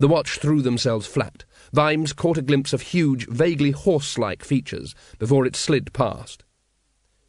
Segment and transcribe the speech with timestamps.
[0.00, 1.44] The watch threw themselves flat.
[1.72, 6.44] Vimes caught a glimpse of huge, vaguely horse-like features before it slid past.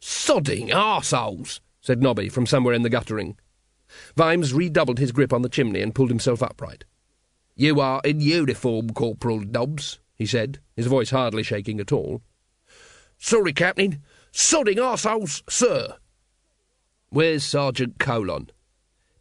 [0.00, 3.36] Sodding arseholes, said Nobby from somewhere in the guttering.
[4.16, 6.84] Vimes redoubled his grip on the chimney and pulled himself upright.
[7.56, 12.22] You are in uniform, Corporal Nobbs, he said, his voice hardly shaking at all.
[13.18, 14.00] Sorry, Captain.
[14.32, 15.96] Sodding arseholes, sir.
[17.08, 18.50] Where's Sergeant Colon?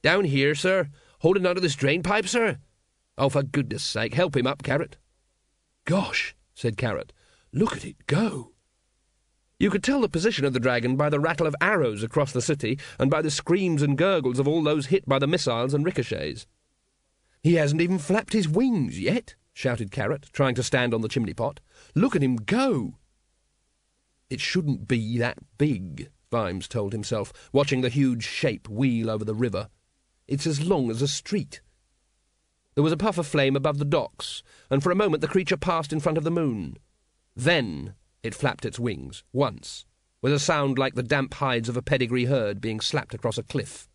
[0.04, 0.90] Down here, sir,
[1.20, 2.60] holding onto this drain pipe, sir.
[3.20, 4.96] Oh, for goodness sake, help him up, Carrot.
[5.84, 7.12] Gosh, said Carrot,
[7.52, 8.54] look at it go.
[9.60, 12.42] You could tell the position of the dragon by the rattle of arrows across the
[12.42, 15.84] city and by the screams and gurgles of all those hit by the missiles and
[15.84, 16.48] ricochets.
[17.44, 21.34] He hasn't even flapped his wings yet, shouted Carrot, trying to stand on the chimney
[21.34, 21.60] pot.
[21.96, 22.96] Look at him go!
[24.30, 29.36] It shouldn't be that big, Vimes told himself, watching the huge shape wheel over the
[29.36, 29.68] river.
[30.26, 31.60] It's as long as a street.
[32.80, 35.58] There was a puff of flame above the docks, and for a moment the creature
[35.58, 36.78] passed in front of the moon.
[37.36, 39.84] Then it flapped its wings, once,
[40.22, 43.44] with a sound like the damp hides of a pedigree herd being slapped across a
[43.44, 43.90] cliff.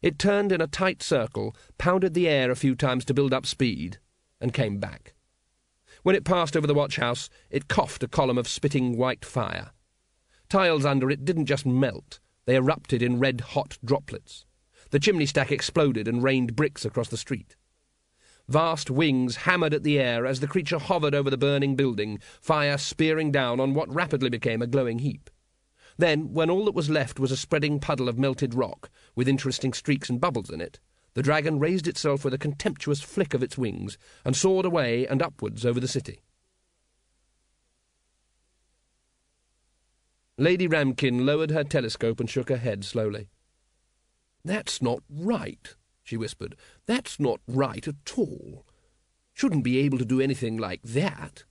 [0.00, 3.44] It turned in a tight circle, pounded the air a few times to build up
[3.44, 3.98] speed,
[4.40, 5.14] and came back.
[6.04, 9.72] When it passed over the watch house, it coughed a column of spitting white fire.
[10.48, 14.46] Tiles under it didn't just melt, they erupted in red hot droplets.
[14.90, 17.56] The chimney stack exploded and rained bricks across the street.
[18.48, 22.78] Vast wings hammered at the air as the creature hovered over the burning building, fire
[22.78, 25.30] spearing down on what rapidly became a glowing heap.
[25.98, 29.72] Then, when all that was left was a spreading puddle of melted rock, with interesting
[29.72, 30.78] streaks and bubbles in it,
[31.14, 35.22] the dragon raised itself with a contemptuous flick of its wings and soared away and
[35.22, 36.20] upwards over the city.
[40.38, 43.28] Lady Ramkin lowered her telescope and shook her head slowly.
[44.44, 45.74] That's not right,
[46.06, 46.54] she whispered.
[46.86, 48.64] That's not right at all.
[49.32, 51.42] Shouldn't be able to do anything like that.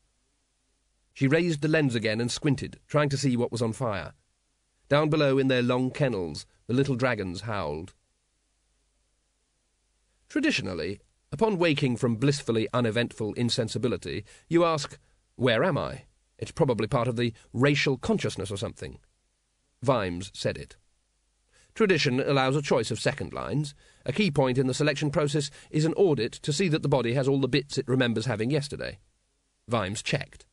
[1.13, 4.13] She raised the lens again and squinted, trying to see what was on fire.
[4.87, 7.93] Down below in their long kennels, the little dragons howled.
[10.29, 11.01] Traditionally,
[11.33, 14.97] upon waking from blissfully uneventful insensibility, you ask,
[15.35, 16.05] Where am I?
[16.37, 18.99] It's probably part of the racial consciousness or something.
[19.81, 20.77] Vimes said it.
[21.73, 23.75] Tradition allows a choice of second lines.
[24.05, 27.13] A key point in the selection process is an audit to see that the body
[27.13, 28.99] has all the bits it remembers having yesterday.
[29.67, 30.45] Vimes checked.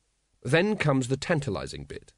[0.42, 2.12] Then comes the tantalizing bit.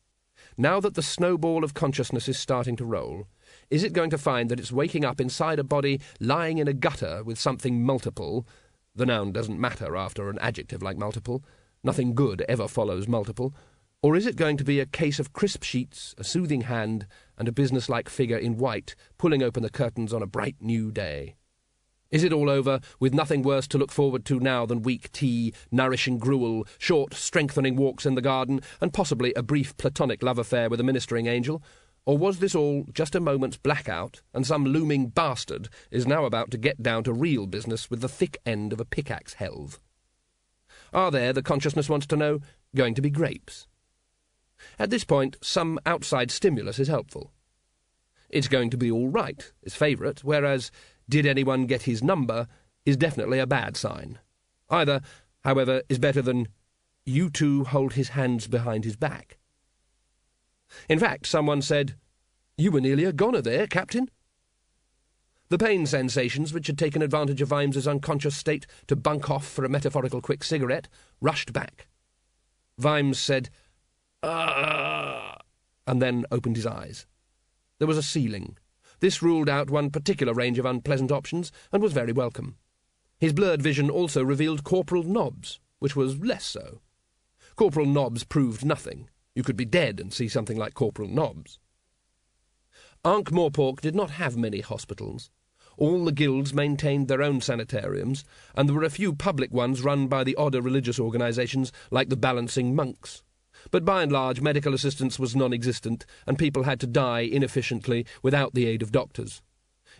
[0.56, 3.27] Now that the snowball of consciousness is starting to roll,
[3.69, 6.72] is it going to find that it's waking up inside a body lying in a
[6.72, 8.47] gutter with something multiple?
[8.95, 11.45] The noun doesn't matter after an adjective like multiple.
[11.83, 13.55] Nothing good ever follows multiple
[14.04, 17.06] or is it going to be a case of crisp sheets, a soothing hand,
[17.38, 21.37] and a businesslike figure in white pulling open the curtains on a bright new day?
[22.10, 25.54] Is it all over, with nothing worse to look forward to now than weak tea,
[25.70, 30.69] nourishing gruel, short, strengthening walks in the garden, and possibly a brief platonic love affair
[30.69, 31.62] with a ministering angel?
[32.04, 36.50] Or was this all just a moment's blackout, and some looming bastard is now about
[36.50, 39.81] to get down to real business with the thick end of a pickaxe helve?
[40.92, 42.41] Are there, the consciousness wants to know,
[42.76, 43.66] going to be grapes?
[44.79, 47.31] At this point, some outside stimulus is helpful.
[48.31, 50.71] It's going to be all right is favourite, whereas
[51.09, 52.49] did anyone get his number
[52.85, 54.19] is definitely a bad sign.
[54.71, 55.01] Either,
[55.45, 56.49] however, is better than
[57.05, 59.39] you two hold his hands behind his back.
[60.89, 61.95] In fact, someone said,
[62.57, 64.11] You were nearly a goner there, Captain.
[65.51, 69.65] The pain sensations, which had taken advantage of Vimes's unconscious state to bunk off for
[69.65, 70.89] a metaphorical quick cigarette,
[71.21, 71.87] rushed back.
[72.79, 73.51] Vimes said,
[74.25, 75.39] Ah!
[75.87, 77.07] and then opened his eyes.
[77.79, 78.57] There was a ceiling.
[79.01, 82.57] This ruled out one particular range of unpleasant options, and was very welcome.
[83.19, 86.81] His blurred vision also revealed Corporal Nobbs, which was less so.
[87.57, 89.09] Corporal Nobbs proved nothing.
[89.34, 91.59] You could be dead and see something like Corporal Nobbs.
[93.05, 95.31] Ankh Morpork did not have many hospitals.
[95.77, 100.07] All the guilds maintained their own sanitariums, and there were a few public ones run
[100.07, 103.22] by the odder religious organisations like the Balancing Monks
[103.74, 108.06] but by and large medical assistance was non existent, and people had to die inefficiently
[108.22, 109.42] without the aid of doctors.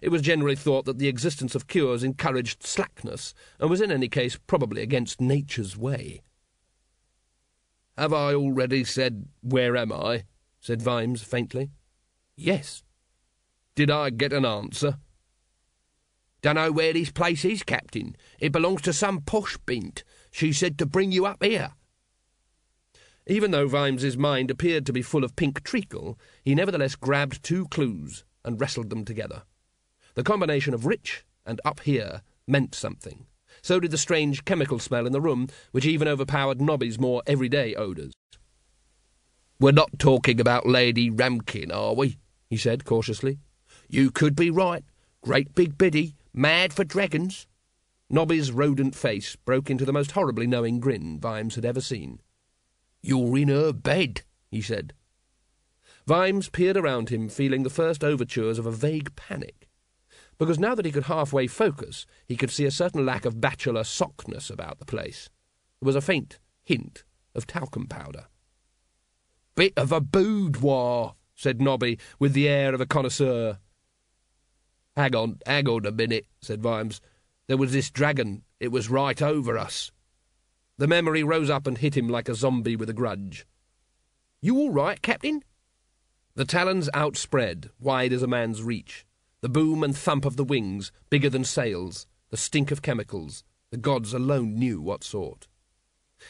[0.01, 4.09] It was generally thought that the existence of cures encouraged slackness, and was in any
[4.09, 6.23] case probably against nature's way.
[7.99, 10.23] Have I already said, Where am I?
[10.61, 11.73] said Vimes faintly.
[12.37, 12.85] Yes.
[13.75, 14.99] Did I get an answer?
[16.43, 18.15] Dunno where this place is, Captain.
[18.39, 20.05] It belongs to some posh bint.
[20.31, 21.73] She said to bring you up here.
[23.27, 27.67] Even though Vimes's mind appeared to be full of pink treacle, he nevertheless grabbed two
[27.69, 29.45] clues and wrestled them together.
[30.15, 33.27] The combination of rich and up here meant something.
[33.63, 37.75] So did the strange chemical smell in the room, which even overpowered Nobby's more everyday
[37.75, 38.13] odours.
[39.59, 42.19] We're not talking about Lady Ramkin, are we?
[42.51, 43.39] he said cautiously.
[43.89, 44.85] You could be right.
[45.23, 47.47] Great big biddy, mad for dragons.
[48.11, 52.21] Nobby's rodent face broke into the most horribly knowing grin Vimes had ever seen.
[53.07, 54.95] You're in her bed, he said.
[56.07, 59.69] Vimes peered around him, feeling the first overtures of a vague panic.
[60.39, 63.85] Because now that he could halfway focus, he could see a certain lack of bachelor
[63.85, 65.29] sockness about the place.
[65.81, 67.05] There was a faint hint
[67.35, 68.25] of talcum powder.
[69.55, 73.59] Bit of a boudoir, said Nobby, with the air of a connoisseur.
[74.97, 77.03] Hang on, hang on a minute, said Vimes.
[77.49, 78.45] There was this dragon.
[78.61, 79.93] It was right over us.
[80.77, 83.47] The memory rose up and hit him like a zombie with a grudge.
[84.41, 85.45] You all right, Captain?
[86.35, 89.07] The talons outspread, wide as a man's reach.
[89.41, 92.07] The boom and thump of the wings, bigger than sails.
[92.31, 93.45] The stink of chemicals.
[93.71, 95.47] The gods alone knew what sort.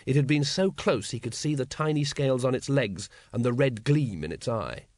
[0.05, 3.45] It had been so close he could see the tiny scales on its legs and
[3.45, 4.89] the red gleam in its eye.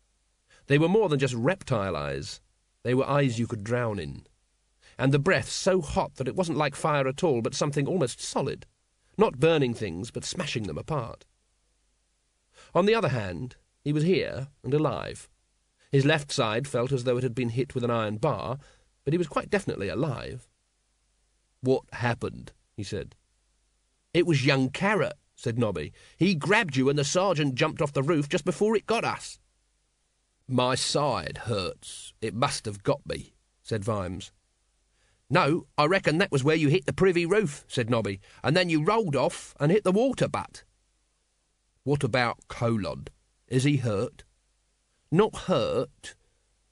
[0.67, 2.41] They were more than just reptile eyes.
[2.83, 4.27] They were eyes you could drown in.
[4.99, 8.21] And the breath so hot that it wasn't like fire at all, but something almost
[8.21, 8.67] solid.
[9.19, 11.25] Not burning things, but smashing them apart.
[12.75, 15.29] On the other hand, he was here and alive.
[15.91, 18.59] His left side felt as though it had been hit with an iron bar,
[19.05, 20.49] but he was quite definitely alive.
[21.61, 22.53] What happened?
[22.77, 23.15] he said.
[24.13, 25.93] It was young Carrot, said Nobby.
[26.17, 29.39] He grabbed you and the sergeant jumped off the roof just before it got us.
[30.49, 32.13] My side hurts.
[32.21, 34.33] It must have got me, said Vimes.
[35.29, 38.69] No, I reckon that was where you hit the privy roof, said Nobby, and then
[38.69, 40.63] you rolled off and hit the water butt.
[41.83, 43.09] What about Colon?
[43.49, 44.25] Is he hurt?
[45.11, 46.15] Not hurt.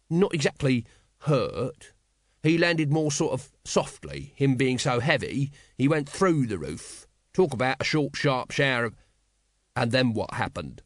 [0.08, 0.84] Not exactly
[1.18, 1.92] hurt.
[2.42, 7.06] He landed more sort of softly, him being so heavy, he went through the roof.
[7.32, 8.94] Talk about a short, sharp shower of.
[9.74, 10.82] And then what happened?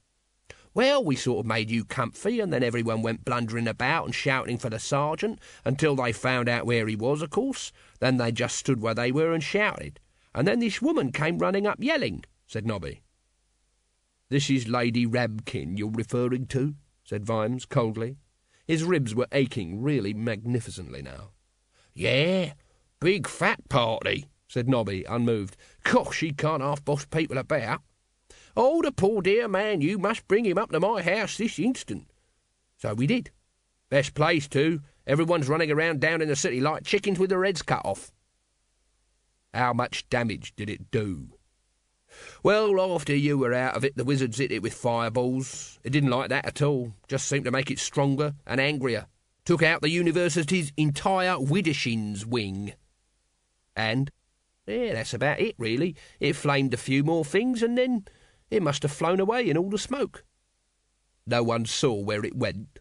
[0.78, 4.58] Well, we sort of made you comfy, and then everyone went blundering about and shouting
[4.58, 7.72] for the sergeant until they found out where he was, of course.
[7.98, 9.98] Then they just stood where they were and shouted.
[10.36, 13.02] And then this woman came running up yelling, said Nobby.
[14.28, 16.76] This is Lady Ramkin you're referring to?
[17.02, 18.18] said Vimes coldly.
[18.64, 21.30] His ribs were aching really magnificently now.
[21.92, 22.52] Yeah,
[23.00, 25.56] big fat party, said Nobby, unmoved.
[25.82, 27.82] Gosh, she can't half boss people about.
[28.56, 32.10] Oh, the poor dear man, you must bring him up to my house this instant.
[32.76, 33.30] So we did.
[33.90, 34.82] Best place, too.
[35.06, 38.12] Everyone's running around down in the city like chickens with their heads cut off.
[39.54, 41.28] How much damage did it do?
[42.42, 45.78] Well, after you were out of it, the wizards hit it with fireballs.
[45.82, 46.94] It didn't like that at all.
[47.06, 49.06] Just seemed to make it stronger and angrier.
[49.44, 52.74] Took out the university's entire Widdershins wing.
[53.74, 54.10] And
[54.66, 55.96] yeah, that's about it, really.
[56.20, 58.04] It flamed a few more things, and then
[58.50, 60.24] it must have flown away in all the smoke.
[61.26, 62.78] No one saw where it went.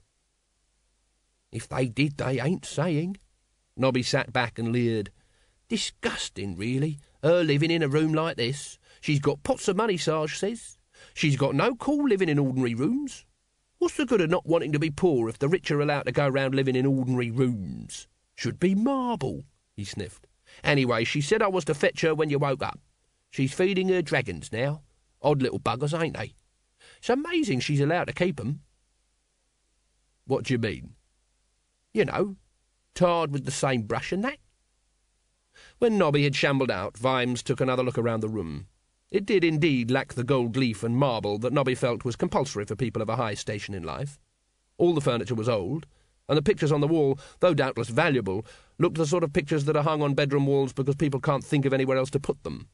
[1.51, 3.17] If they did, they ain't saying.
[3.75, 5.11] Nobby sat back and leered.
[5.69, 8.79] Disgusting, really, her living in a room like this.
[9.01, 10.77] She's got pots of money, Sarge says.
[11.13, 13.25] She's got no call living in ordinary rooms.
[13.79, 16.11] What's the good of not wanting to be poor if the rich are allowed to
[16.11, 18.07] go round living in ordinary rooms?
[18.35, 19.43] Should be marble,
[19.75, 20.25] he sniffed.
[20.63, 22.79] Anyway, she said I was to fetch her when you woke up.
[23.29, 24.81] She's feeding her dragons now.
[25.21, 26.33] Odd little buggers, ain't they?
[26.97, 28.61] It's amazing she's allowed to keep 'em.
[30.25, 30.95] What do you mean?
[31.93, 32.35] You know,
[32.93, 34.39] tarred with the same brush and that.
[35.79, 38.67] When Nobby had shambled out, Vimes took another look around the room.
[39.09, 42.75] It did indeed lack the gold leaf and marble that Nobby felt was compulsory for
[42.75, 44.19] people of a high station in life.
[44.77, 45.87] All the furniture was old,
[46.27, 48.45] and the pictures on the wall, though doubtless valuable,
[48.77, 51.65] looked the sort of pictures that are hung on bedroom walls because people can't think
[51.65, 52.67] of anywhere else to put them.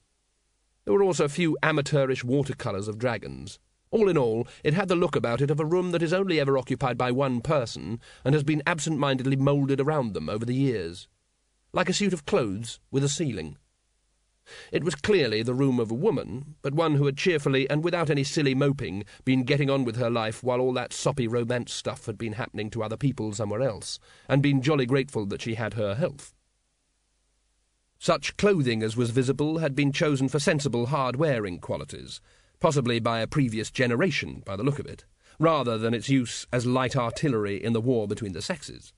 [0.85, 3.59] There were also a few amateurish watercolours of dragons.
[3.89, 6.39] All in all, it had the look about it of a room that is only
[6.39, 10.55] ever occupied by one person and has been absent mindedly moulded around them over the
[10.55, 11.07] years.
[11.71, 13.57] Like a suit of clothes with a ceiling.
[14.73, 18.09] It was clearly the room of a woman, but one who had cheerfully and without
[18.09, 22.07] any silly moping been getting on with her life while all that soppy romance stuff
[22.07, 25.75] had been happening to other people somewhere else, and been jolly grateful that she had
[25.75, 26.33] her health.
[28.03, 32.19] Such clothing as was visible had been chosen for sensible, hard-wearing qualities,
[32.60, 35.05] possibly by a previous generation, by the look of it,
[35.39, 38.91] rather than its use as light artillery in the war between the sexes.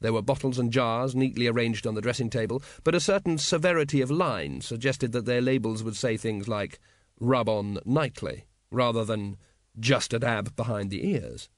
[0.00, 4.00] There were bottles and jars neatly arranged on the dressing table, but a certain severity
[4.00, 6.80] of line suggested that their labels would say things like
[7.20, 9.36] rub on nightly, rather than
[9.78, 11.48] just a dab behind the ears.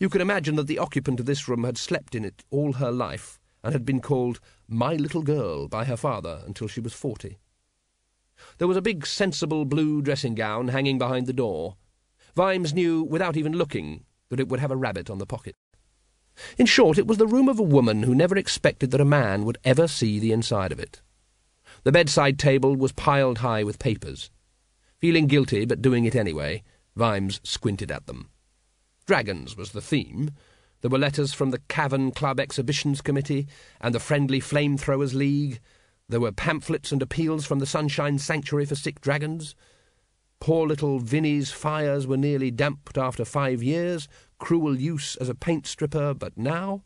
[0.00, 2.90] You can imagine that the occupant of this room had slept in it all her
[2.90, 7.36] life, and had been called My Little Girl by her father until she was forty.
[8.56, 11.76] There was a big, sensible blue dressing gown hanging behind the door.
[12.34, 15.54] Vimes knew, without even looking, that it would have a rabbit on the pocket.
[16.56, 19.44] In short, it was the room of a woman who never expected that a man
[19.44, 21.02] would ever see the inside of it.
[21.84, 24.30] The bedside table was piled high with papers.
[24.96, 26.62] Feeling guilty, but doing it anyway,
[26.96, 28.30] Vimes squinted at them.
[29.04, 30.30] Dragons was the theme.
[30.80, 33.48] There were letters from the Cavern Club Exhibitions Committee
[33.80, 35.60] and the Friendly Flamethrowers League.
[36.08, 39.56] There were pamphlets and appeals from the Sunshine Sanctuary for Sick Dragons.
[40.38, 44.06] Poor little Vinny's fires were nearly damped after five years,
[44.38, 46.84] cruel use as a paint stripper, but now.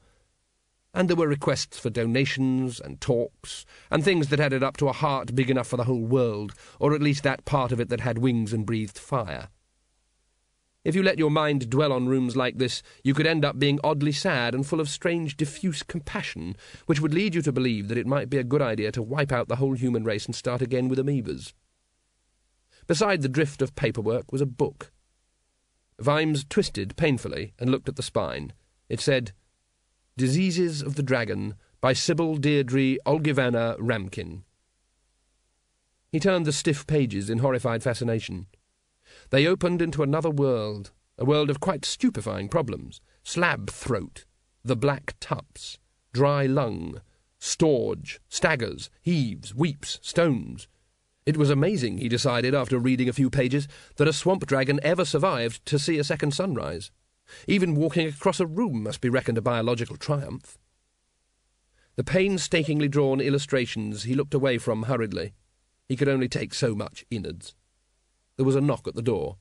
[0.95, 4.93] And there were requests for donations and talks, and things that added up to a
[4.93, 8.01] heart big enough for the whole world, or at least that part of it that
[8.01, 9.49] had wings and breathed fire.
[10.85, 13.79] If you let your mind dwell on rooms like this, you could end up being
[13.85, 17.99] oddly sad and full of strange, diffuse compassion, which would lead you to believe that
[17.99, 20.61] it might be a good idea to wipe out the whole human race and start
[20.61, 21.53] again with amoebas.
[22.89, 24.91] Beside the drift of paperwork was a book.
[26.01, 28.53] Vimes twisted painfully and looked at the spine.
[28.89, 29.33] It said,
[30.17, 34.43] Diseases of the Dragon by Sybil Deirdre Olgivanna Ramkin.
[36.11, 38.47] He turned the stiff pages in horrified fascination.
[39.33, 43.01] They opened into another world, a world of quite stupefying problems.
[43.25, 44.27] Slab throat,
[44.62, 45.79] the black tups,
[46.12, 47.01] dry lung,
[47.41, 50.69] storge, staggers, heaves, weeps, stones.
[51.25, 55.07] It was amazing, he decided after reading a few pages, that a swamp dragon ever
[55.07, 56.91] survived to see a second sunrise.
[57.47, 60.59] Even walking across a room must be reckoned a biological triumph.
[61.97, 65.33] The painstakingly drawn illustrations he looked away from hurriedly.
[65.89, 67.55] He could only take so much innards.
[68.37, 69.37] There was a knock at the door.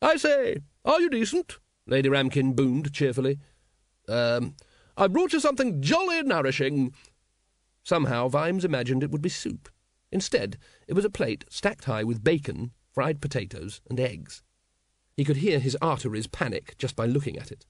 [0.00, 1.58] I say, are you decent?
[1.86, 3.38] Lady Ramkin boomed cheerfully.
[4.08, 4.54] Um,
[4.96, 6.92] I brought you something jolly nourishing.
[7.84, 9.68] Somehow Vimes imagined it would be soup.
[10.12, 14.42] Instead, it was a plate stacked high with bacon, fried potatoes, and eggs.
[15.16, 17.66] He could hear his arteries panic just by looking at it.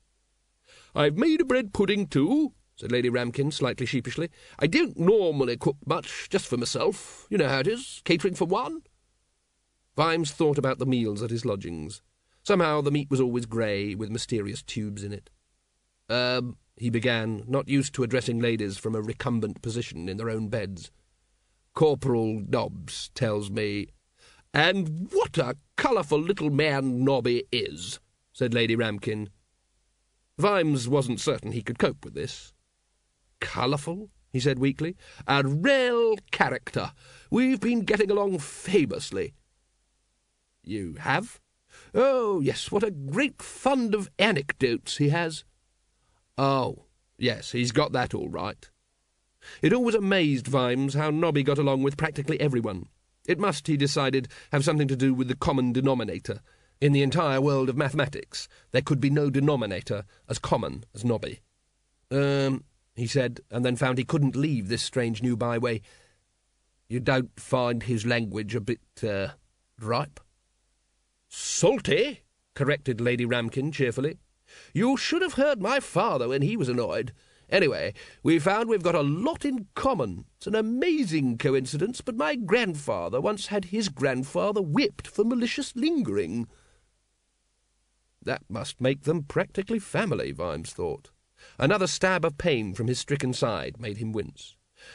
[0.94, 4.28] I've made a bread pudding, too, said Lady Ramkin slightly sheepishly.
[4.58, 7.26] I don't normally cook much, just for myself.
[7.30, 8.82] You know how it is, catering for one.
[9.96, 12.02] Vimes thought about the meals at his lodgings.
[12.42, 15.30] Somehow the meat was always grey, with mysterious tubes in it.
[16.08, 20.48] Um, he began, not used to addressing ladies from a recumbent position in their own
[20.48, 20.90] beds.
[21.74, 23.88] Corporal Nobbs tells me.
[24.52, 27.98] And what a colourful little man Nobby is,
[28.32, 29.28] said Lady Ramkin.
[30.38, 32.52] Vimes wasn't certain he could cope with this.
[33.40, 34.10] Colourful?
[34.32, 34.96] he said weakly.
[35.28, 36.92] A real character.
[37.30, 39.34] We've been getting along famously.
[40.64, 41.40] You have?
[41.94, 45.44] Oh, yes, what a great fund of anecdotes he has.
[46.36, 46.84] Oh,
[47.18, 48.68] yes, he's got that all right.
[49.62, 52.88] It always amazed Vimes how Nobby got along with practically everyone.
[53.26, 56.40] It must, he decided, have something to do with the common denominator.
[56.80, 61.40] In the entire world of mathematics, there could be no denominator as common as Nobby.
[62.10, 65.80] Um, he said, and then found he couldn't leave this strange new byway.
[66.88, 69.28] You don't find his language a bit, uh,
[69.80, 70.20] ripe?
[71.36, 72.20] Salty,
[72.54, 74.18] corrected Lady Ramkin cheerfully.
[74.72, 77.12] You should have heard my father when he was annoyed.
[77.50, 80.26] Anyway, we found we've got a lot in common.
[80.36, 86.46] It's an amazing coincidence, but my grandfather once had his grandfather whipped for malicious lingering.
[88.22, 91.10] That must make them practically family, Vimes thought.
[91.58, 94.54] Another stab of pain from his stricken side made him wince.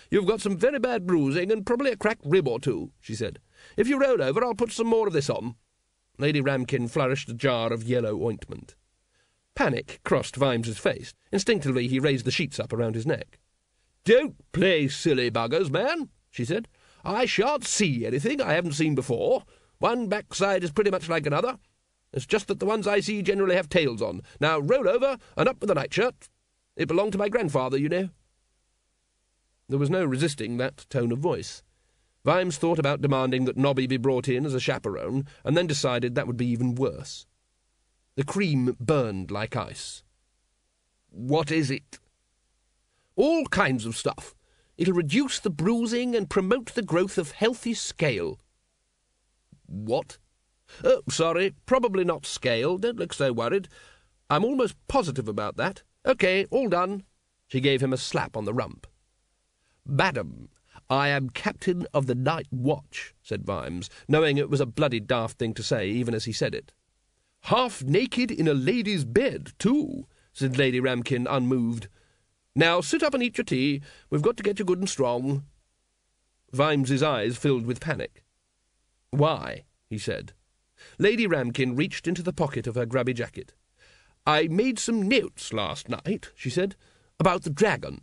[0.09, 3.39] You've got some very bad bruising and probably a cracked rib or two, she said.
[3.75, 5.55] If you roll over, I'll put some more of this on.
[6.19, 8.75] Lady Ramkin flourished a jar of yellow ointment.
[9.55, 11.13] Panic crossed Vimes's face.
[11.31, 13.39] Instinctively, he raised the sheets up around his neck.
[14.03, 16.67] Don't play silly buggers, man, she said.
[17.05, 19.43] I shan't see anything I haven't seen before.
[19.79, 21.57] One backside is pretty much like another.
[22.11, 24.21] It's just that the ones I see generally have tails on.
[24.41, 26.27] Now roll over and up with the nightshirt.
[26.75, 28.09] It belonged to my grandfather, you know.
[29.69, 31.63] There was no resisting that tone of voice.
[32.25, 36.15] Vimes thought about demanding that Nobby be brought in as a chaperone, and then decided
[36.15, 37.25] that would be even worse.
[38.15, 40.03] The cream burned like ice.
[41.09, 41.99] What is it?
[43.15, 44.35] All kinds of stuff.
[44.77, 48.39] It'll reduce the bruising and promote the growth of healthy scale.
[49.65, 50.17] What?
[50.83, 52.77] Oh, sorry, probably not scale.
[52.77, 53.67] Don't look so worried.
[54.29, 55.83] I'm almost positive about that.
[56.05, 57.03] OK, all done.
[57.47, 58.87] She gave him a slap on the rump.
[59.85, 60.49] Madam,
[60.89, 65.37] I am captain of the night watch, said Vimes, knowing it was a bloody daft
[65.37, 66.71] thing to say, even as he said it.
[67.43, 71.87] Half naked in a lady's bed, too, said Lady Ramkin, unmoved.
[72.55, 73.81] Now sit up and eat your tea.
[74.09, 75.45] We've got to get you good and strong.
[76.51, 78.23] Vimes's eyes filled with panic.
[79.11, 79.65] Why?
[79.89, 80.33] he said.
[80.97, 83.53] Lady Ramkin reached into the pocket of her grubby jacket.
[84.25, 86.75] I made some notes last night, she said,
[87.19, 88.01] about the dragon.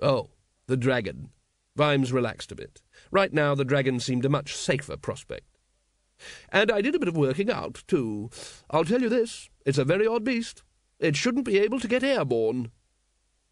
[0.00, 0.30] Oh,
[0.66, 1.30] the dragon.
[1.76, 2.82] Vimes relaxed a bit.
[3.10, 5.58] Right now, the dragon seemed a much safer prospect.
[6.50, 8.30] And I did a bit of working out, too.
[8.70, 10.62] I'll tell you this it's a very odd beast.
[10.98, 12.70] It shouldn't be able to get airborne.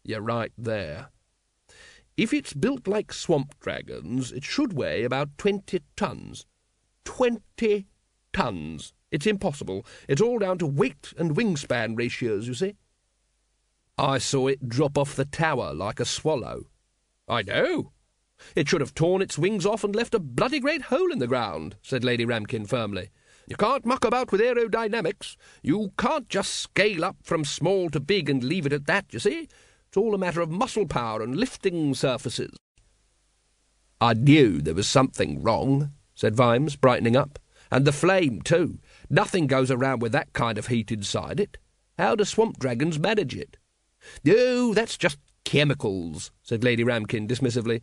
[0.03, 1.09] You're right there.
[2.15, 6.45] If it's built like swamp dragons, it should weigh about twenty tons.
[7.03, 7.87] Twenty
[8.31, 8.93] tons.
[9.11, 9.85] It's impossible.
[10.07, 12.75] It's all down to weight and wingspan ratios, you see.
[13.97, 16.67] I saw it drop off the tower like a swallow.
[17.27, 17.91] I know.
[18.55, 21.27] It should have torn its wings off and left a bloody great hole in the
[21.27, 23.09] ground, said Lady Ramkin firmly.
[23.47, 25.35] You can't muck about with aerodynamics.
[25.61, 29.19] You can't just scale up from small to big and leave it at that, you
[29.19, 29.47] see.
[29.87, 32.55] It's all a matter of muscle power and lifting surfaces.
[33.99, 37.39] I knew there was something wrong, said Vimes, brightening up.
[37.69, 38.79] And the flame, too.
[39.09, 41.57] Nothing goes around with that kind of heat inside it.
[41.97, 43.57] How do swamp dragons manage it?
[44.27, 47.81] Oh, that's just chemicals, said Lady Ramkin dismissively.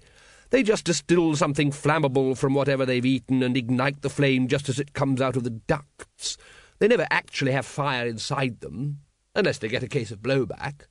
[0.51, 4.81] They just distill something flammable from whatever they've eaten and ignite the flame just as
[4.81, 6.39] it comes out of the ducts.
[6.79, 9.01] They never actually have fire inside them,
[9.35, 10.87] unless they get a case of blowback.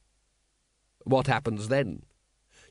[1.05, 2.03] What happens then?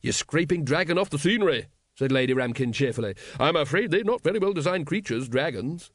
[0.03, 3.15] You're scraping dragon off the scenery, said Lady Ramkin cheerfully.
[3.41, 5.91] I'm afraid they're not very well designed creatures, dragons.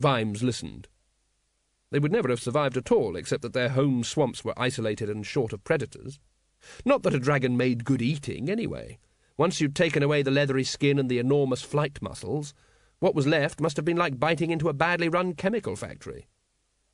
[0.00, 0.88] Vimes listened.
[1.90, 5.26] They would never have survived at all, except that their home swamps were isolated and
[5.26, 6.18] short of predators.
[6.84, 8.98] Not that a dragon made good eating, anyway.
[9.40, 12.52] Once you'd taken away the leathery skin and the enormous flight muscles,
[12.98, 16.28] what was left must have been like biting into a badly run chemical factory.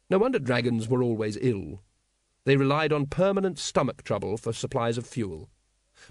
[0.09, 1.83] No wonder dragons were always ill.
[2.45, 5.51] They relied on permanent stomach trouble for supplies of fuel.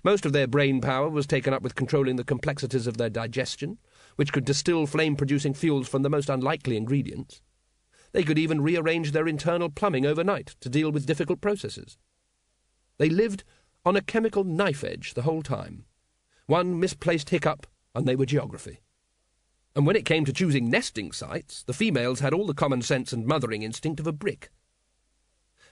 [0.03, 3.77] Most of their brain power was taken up with controlling the complexities of their digestion,
[4.17, 7.41] which could distill flame producing fuels from the most unlikely ingredients.
[8.11, 11.97] They could even rearrange their internal plumbing overnight to deal with difficult processes.
[12.97, 13.45] They lived
[13.85, 15.85] on a chemical knife edge the whole time.
[16.47, 18.81] One misplaced hiccup, and they were geography.
[19.75, 23.11] And when it came to choosing nesting sites, the females had all the common sense
[23.11, 24.49] and mothering instinct of a brick.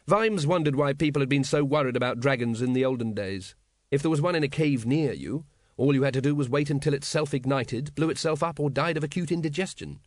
[0.08, 3.56] Vimes wondered why people had been so worried about dragons in the olden days.
[3.92, 5.46] If there was one in a cave near you,
[5.78, 8.70] all you had to do was wait until it self ignited, blew itself up, or
[8.70, 10.00] died of acute indigestion.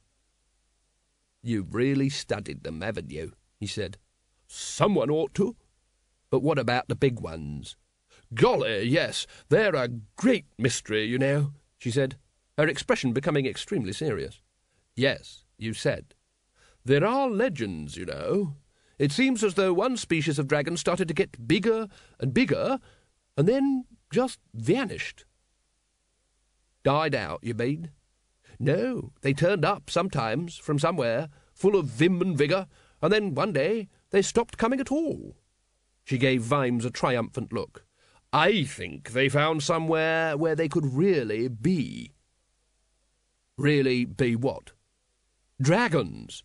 [1.42, 3.32] You've really studied them, haven't you?
[3.58, 3.98] he said.
[4.48, 5.56] Someone ought to.
[6.28, 7.76] But what about the big ones?
[8.36, 12.16] Golly, yes, they're a great mystery, you know, she said,
[12.58, 14.42] her expression becoming extremely serious.
[14.94, 16.14] Yes, you said.
[16.84, 18.56] There are legends, you know.
[18.98, 21.88] It seems as though one species of dragon started to get bigger
[22.20, 22.78] and bigger,
[23.38, 25.24] and then just vanished.
[26.84, 27.90] Died out, you mean?
[28.58, 32.66] No, they turned up sometimes from somewhere, full of vim and vigour,
[33.00, 35.36] and then one day they stopped coming at all.
[36.04, 37.85] She gave Vimes a triumphant look.
[38.36, 42.12] I think they found somewhere where they could really be.
[43.56, 44.72] Really be what?
[45.58, 46.44] Dragons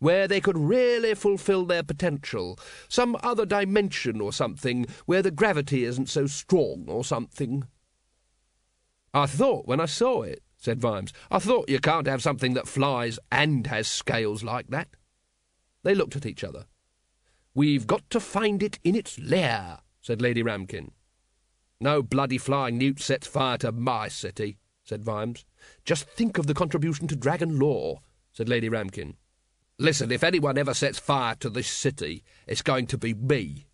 [0.00, 5.84] where they could really fulfill their potential, some other dimension or something, where the gravity
[5.84, 7.64] isn't so strong or something.
[9.14, 12.68] I thought when I saw it, said Vimes, I thought you can't have something that
[12.68, 14.88] flies and has scales like that.
[15.84, 16.66] They looked at each other.
[17.54, 20.90] We've got to find it in its lair, said Lady Ramkin.
[21.80, 25.46] No bloody flying newt sets fire to my city, said Vimes.
[25.84, 28.00] Just think of the contribution to dragon lore,
[28.32, 29.14] said Lady Ramkin.
[29.78, 33.66] Listen, if anyone ever sets fire to this city, it's going to be me.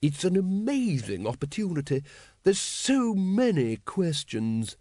[0.00, 2.02] It's an amazing opportunity.
[2.44, 4.78] There's so many questions.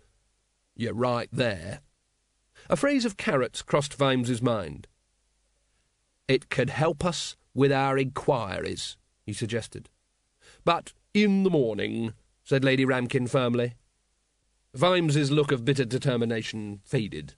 [0.74, 1.82] You're right there.
[2.70, 4.88] A phrase of Carrot's crossed Vimes's mind.
[6.30, 9.90] It could help us with our inquiries, he suggested.
[10.64, 13.76] But in the morning, said Lady Ramkin firmly.
[14.74, 17.36] Vimes's look of bitter determination faded.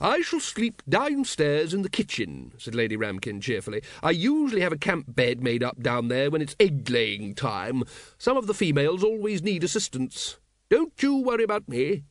[0.00, 3.82] I shall sleep downstairs in the kitchen, said Lady Ramkin cheerfully.
[4.02, 7.84] I usually have a camp bed made up down there when it's egg-laying time.
[8.18, 10.38] Some of the females always need assistance.
[10.68, 12.04] Don't you worry about me.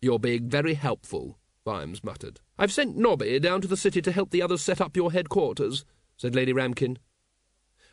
[0.00, 2.40] You're being very helpful, Vimes muttered.
[2.58, 5.84] I've sent Nobby down to the city to help the others set up your headquarters,
[6.16, 6.98] said Lady Ramkin.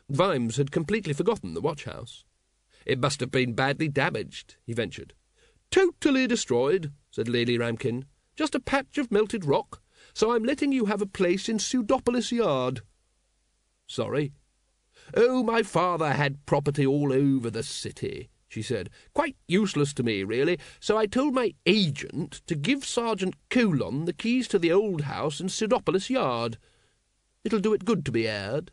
[0.10, 2.26] Vimes had completely forgotten the watch-house.
[2.86, 5.13] It must have been badly damaged, he ventured.
[5.72, 8.04] Totally destroyed, said Lady Ramkin.
[8.36, 9.82] Just a patch of melted rock,
[10.13, 12.82] so I'm letting you have a place in Pseudopolis Yard.
[13.88, 14.34] Sorry?
[15.15, 18.89] Oh, my father had property all over the city, she said.
[19.13, 24.13] Quite useless to me, really, so I told my agent to give Sergeant Colon the
[24.13, 26.58] keys to the old house in Pseudopolis Yard.
[27.44, 28.72] It'll do it good to be aired.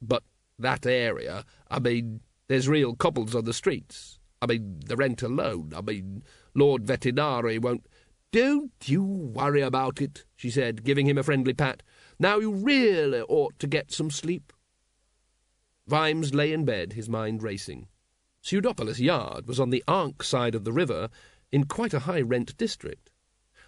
[0.00, 0.22] But
[0.58, 4.18] that area, I mean, there's real cobbles on the streets.
[4.40, 5.72] I mean, the rent alone.
[5.76, 6.22] I mean,
[6.54, 7.86] Lord Vetinari won't.
[8.32, 11.82] Don't you worry about it, she said, giving him a friendly pat.
[12.18, 14.52] Now you really ought to get some sleep.
[15.86, 17.88] Vimes lay in bed, his mind racing.
[18.42, 21.08] Pseudopolis Yard was on the Ankh side of the river,
[21.52, 23.10] in quite a high rent district.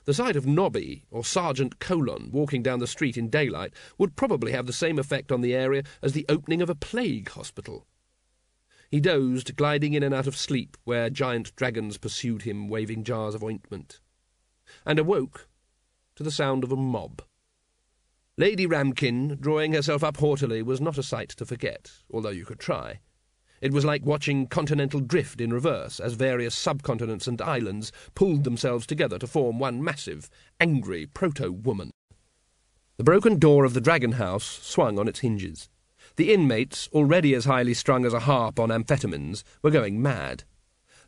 [0.09, 4.53] The sight of Nobby or Sergeant Colon walking down the street in daylight would probably
[4.53, 7.87] have the same effect on the area as the opening of a plague hospital.
[8.91, 13.35] He dozed, gliding in and out of sleep where giant dragons pursued him, waving jars
[13.35, 14.01] of ointment,
[14.87, 15.47] and awoke
[16.17, 17.21] to the sound of a mob.
[18.39, 22.61] Lady Ramkin, drawing herself up haughtily, was not a sight to forget, although you could
[22.61, 23.01] try.
[23.61, 28.87] It was like watching continental drift in reverse, as various subcontinents and islands pulled themselves
[28.87, 31.91] together to form one massive, angry proto-woman.
[32.97, 35.69] The broken door of the Dragon House swung on its hinges.
[36.17, 40.45] The inmates, already as highly strung as a harp on amphetamines, were going mad.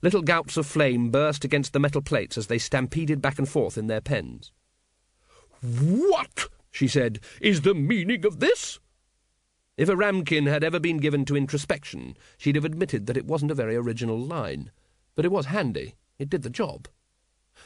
[0.02, 3.76] Little gouts of flame burst against the metal plates as they stampeded back and forth
[3.76, 4.52] in their pens.
[5.62, 8.78] What, she said, is the meaning of this?
[9.80, 13.50] If a ramkin had ever been given to introspection, she'd have admitted that it wasn't
[13.50, 14.70] a very original line.
[15.14, 15.94] But it was handy.
[16.18, 16.86] It did the job.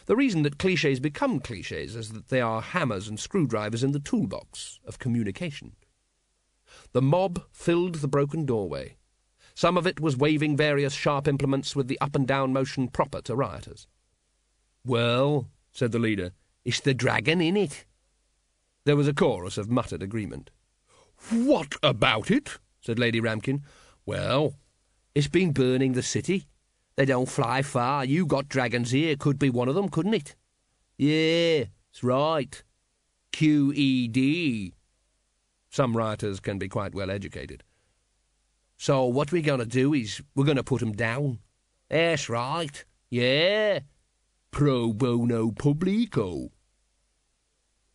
[0.06, 3.98] The reason that cliches become cliches is that they are hammers and screwdrivers in the
[3.98, 5.72] toolbox of communication.
[6.92, 8.96] The mob filled the broken doorway.
[9.56, 13.22] Some of it was waving various sharp implements with the up and down motion proper
[13.22, 13.88] to rioters.
[14.86, 16.30] Well, said the leader,
[16.64, 17.84] it's the dragon in it.
[18.84, 20.52] There was a chorus of muttered agreement.
[21.30, 22.58] What about it?
[22.80, 23.62] said Lady Ramkin.
[24.04, 24.54] Well,
[25.14, 26.46] it's been burning the city.
[26.96, 28.04] They don't fly far.
[28.04, 29.16] You got dragons here.
[29.16, 30.36] Could be one of them, couldn't it?
[30.96, 32.62] Yeah, it's right.
[33.32, 34.72] QED.
[35.70, 37.64] Some writers can be quite well educated.
[38.76, 41.40] So what we're going to do is we're going to put 'em down.
[41.88, 42.84] That's right.
[43.10, 43.80] Yeah.
[44.50, 46.50] Pro bono publico.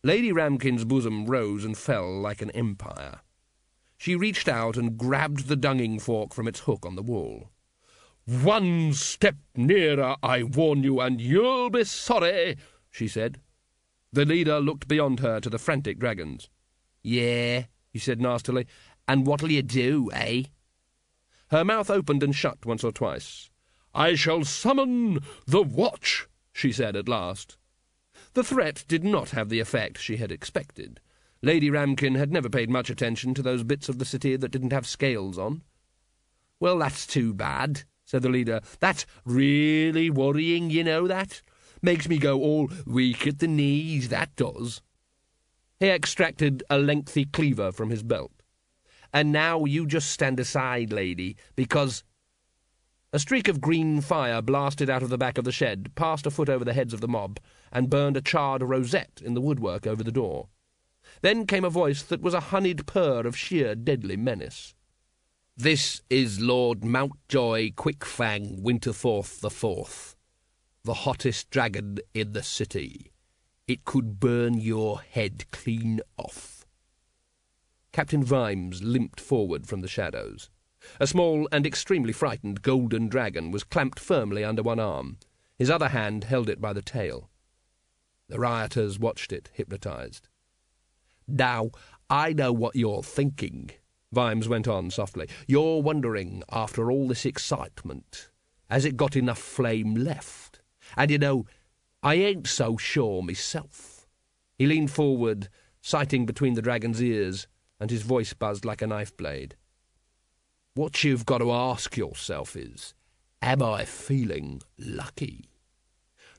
[0.02, 3.20] Lady Ramkin's bosom rose and fell like an empire.
[3.98, 7.50] She reached out and grabbed the dunging fork from its hook on the wall.
[8.24, 12.56] One step nearer, I warn you, and you'll be sorry,
[12.90, 13.40] she said.
[14.10, 16.48] The leader looked beyond her to the frantic dragons.
[17.02, 18.66] Yeah, he said nastily.
[19.06, 20.44] And what'll you do, eh?
[21.50, 23.50] Her mouth opened and shut once or twice.
[23.92, 27.58] I shall summon the watch, she said at last.
[28.34, 31.00] The threat did not have the effect she had expected.
[31.42, 34.72] Lady Ramkin had never paid much attention to those bits of the city that didn't
[34.72, 35.62] have scales on.
[36.60, 38.60] Well, that's too bad, said the leader.
[38.78, 41.42] That's really worrying, you know that?
[41.82, 44.82] Makes me go all weak at the knees, that does.
[45.80, 48.32] He extracted a lengthy cleaver from his belt.
[49.12, 52.04] And now you just stand aside, lady, because.
[53.12, 56.30] A streak of green fire blasted out of the back of the shed, passed a
[56.30, 57.40] foot over the heads of the mob,
[57.72, 60.48] and burned a charred rosette in the woodwork over the door.
[61.22, 64.74] Then came a voice that was a honeyed purr of sheer deadly menace.
[65.56, 70.16] This is Lord Mountjoy Quickfang Winterforth the Fourth,
[70.84, 73.12] the hottest dragon in the city.
[73.66, 76.64] It could burn your head clean off.
[77.92, 80.48] Captain Vimes limped forward from the shadows.
[80.98, 85.18] A small and extremely frightened golden dragon was clamped firmly under one arm.
[85.58, 87.29] His other hand held it by the tail.
[88.30, 90.28] The rioters watched it, hypnotized.
[91.26, 91.70] Now,
[92.08, 93.70] I know what you're thinking,
[94.12, 95.28] Vimes went on softly.
[95.46, 98.30] You're wondering, after all this excitement,
[98.70, 100.60] has it got enough flame left?
[100.96, 101.44] And you know,
[102.02, 104.06] I ain't so sure myself.
[104.56, 105.48] He leaned forward,
[105.82, 107.48] sighting between the dragon's ears,
[107.80, 109.56] and his voice buzzed like a knife blade.
[110.74, 112.94] What you've got to ask yourself is,
[113.42, 115.49] am I feeling lucky?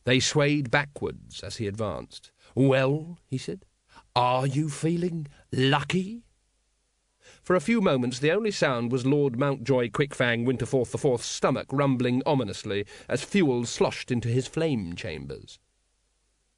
[0.03, 2.31] They swayed backwards as he advanced.
[2.55, 3.65] Well, he said,
[4.15, 6.23] are you feeling lucky?
[7.41, 12.21] For a few moments the only sound was Lord Mountjoy Quickfang Winterforth Fourth's stomach rumbling
[12.25, 15.59] ominously as fuel sloshed into his flame chambers.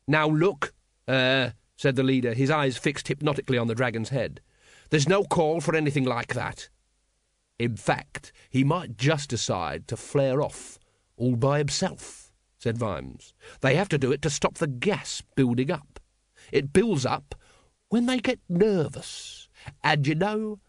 [0.07, 0.73] Now look,
[1.07, 4.41] uh, said the leader, his eyes fixed hypnotically on the dragon's head.
[4.89, 6.69] There's no call for anything like that.
[7.59, 10.79] In fact, he might just decide to flare off
[11.17, 12.22] all by himself,
[12.63, 13.33] said Vimes.
[13.59, 15.99] They have to do it to stop the gas building up.
[16.49, 17.35] It builds up
[17.89, 19.49] when they get nervous.
[19.83, 20.61] And you know,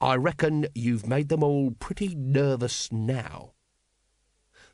[0.00, 3.52] I reckon you've made them all pretty nervous now.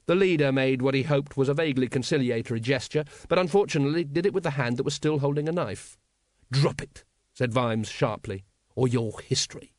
[0.07, 4.33] The leader made what he hoped was a vaguely conciliatory gesture, but unfortunately did it
[4.33, 5.99] with the hand that was still holding a knife.
[6.53, 7.05] Drop it,
[7.35, 8.45] said Vimes sharply,
[8.77, 9.75] or your history.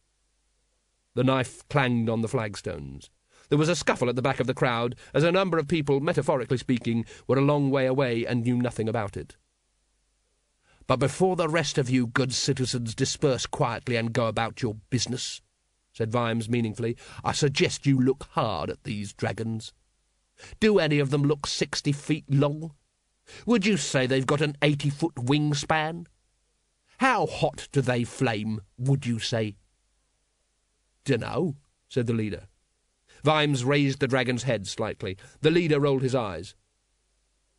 [1.16, 3.10] The knife clanged on the flagstones.
[3.52, 6.00] There was a scuffle at the back of the crowd, as a number of people,
[6.00, 9.36] metaphorically speaking, were a long way away and knew nothing about it.
[10.88, 15.42] But before the rest of you good citizens disperse quietly and go about your business,
[15.92, 19.74] said Vimes meaningfully, I suggest you look hard at these dragons.
[20.62, 22.72] Do any of them look sixty feet long?
[23.46, 26.06] Would you say they've got an eighty-foot wingspan?
[27.00, 29.58] How hot do they flame, would you say?
[31.04, 31.58] Dunno,
[31.90, 32.48] said the leader.
[33.24, 35.18] Vimes raised the dragon's head slightly.
[35.42, 36.56] The leader rolled his eyes.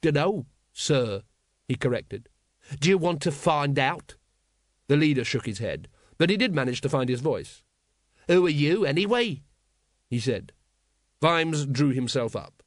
[0.00, 1.22] Dunno, sir,
[1.68, 2.28] he corrected.
[2.80, 4.16] Do you want to find out?
[4.88, 7.62] The leader shook his head, but he did manage to find his voice.
[8.28, 9.42] Who are you, anyway?
[10.08, 10.52] he said.
[11.20, 12.62] Vimes drew himself up.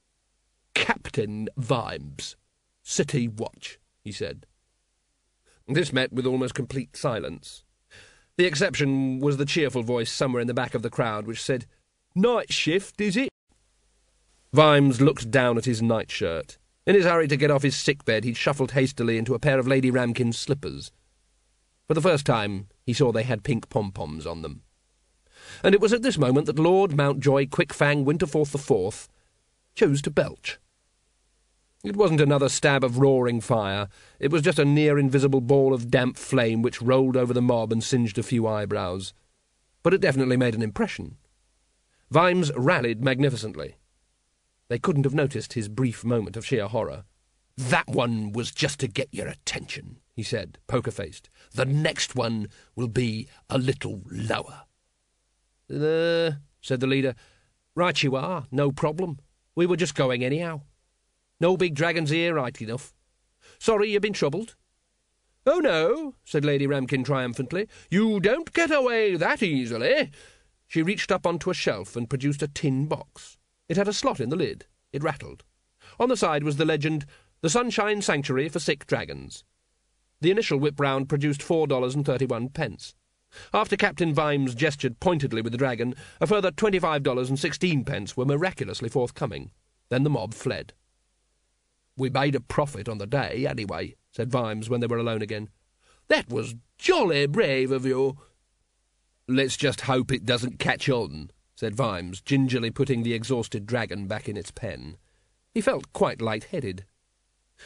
[0.73, 2.35] Captain Vimes,
[2.83, 4.45] City Watch, he said.
[5.67, 7.63] This met with almost complete silence.
[8.37, 11.65] The exception was the cheerful voice somewhere in the back of the crowd which said,
[12.17, 13.27] Night shift, is it?
[14.53, 16.57] Vimes looked down at his nightshirt.
[16.87, 19.59] In his hurry to get off his sick bed, he'd shuffled hastily into a pair
[19.59, 20.91] of Lady Ramkin's slippers.
[21.89, 24.61] For the first time, he saw they had pink pom-poms on them.
[25.61, 29.09] And it was at this moment that Lord Mountjoy Quickfang Winterforth Fourth
[29.75, 30.57] chose to belch.
[31.83, 33.89] It wasn't another stab of roaring fire.
[34.19, 37.73] It was just a near invisible ball of damp flame which rolled over the mob
[37.73, 39.13] and singed a few eyebrows.
[39.83, 41.17] But it definitely made an impression.
[42.11, 43.75] Vimes rallied magnificently.
[44.67, 47.05] They couldn't have noticed his brief moment of sheer horror.
[47.57, 51.29] That one was just to get your attention, he said, poker faced.
[51.53, 54.63] The next one will be a little lower.
[55.69, 57.15] Uh, said the leader.
[57.75, 59.19] Right you are, no problem.
[59.55, 60.61] We were just going anyhow.
[61.39, 62.93] No big dragons here, right enough.
[63.59, 64.55] Sorry you've been troubled.
[65.45, 67.67] Oh, no, said Lady Ramkin triumphantly.
[67.89, 70.11] You don't get away that easily.
[70.67, 73.37] She reached up onto a shelf and produced a tin box.
[73.69, 74.65] It had a slot in the lid.
[74.91, 75.43] It rattled.
[75.99, 77.05] On the side was the legend,
[77.41, 79.43] The Sunshine Sanctuary for Sick Dragons.
[80.21, 82.95] The initial whip round produced four dollars and thirty-one pence.
[83.53, 88.15] After Captain Vimes gestured pointedly with the dragon, a further twenty-five dollars and sixteen pence
[88.15, 89.51] were miraculously forthcoming.
[89.89, 90.73] Then the mob fled.
[91.97, 95.49] We made a profit on the day, anyway, said Vimes when they were alone again.
[96.07, 98.17] That was jolly brave of you.
[99.27, 104.29] Let's just hope it doesn't catch on, said Vimes, gingerly putting the exhausted dragon back
[104.29, 104.97] in its pen.
[105.51, 106.85] He felt quite light-headed.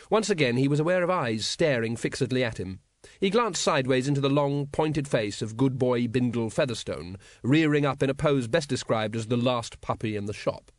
[0.09, 2.79] Once again he was aware of eyes staring fixedly at him.
[3.19, 8.01] He glanced sideways into the long, pointed face of good boy Bindle Featherstone, rearing up
[8.01, 10.71] in a pose best described as the last puppy in the shop.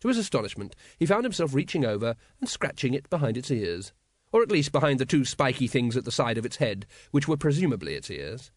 [0.00, 3.92] To his astonishment, he found himself reaching over and scratching it behind its ears,
[4.32, 7.28] or at least behind the two spiky things at the side of its head, which
[7.28, 8.50] were presumably its ears.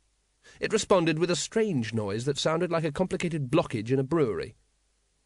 [0.59, 4.55] It responded with a strange noise that sounded like a complicated blockage in a brewery.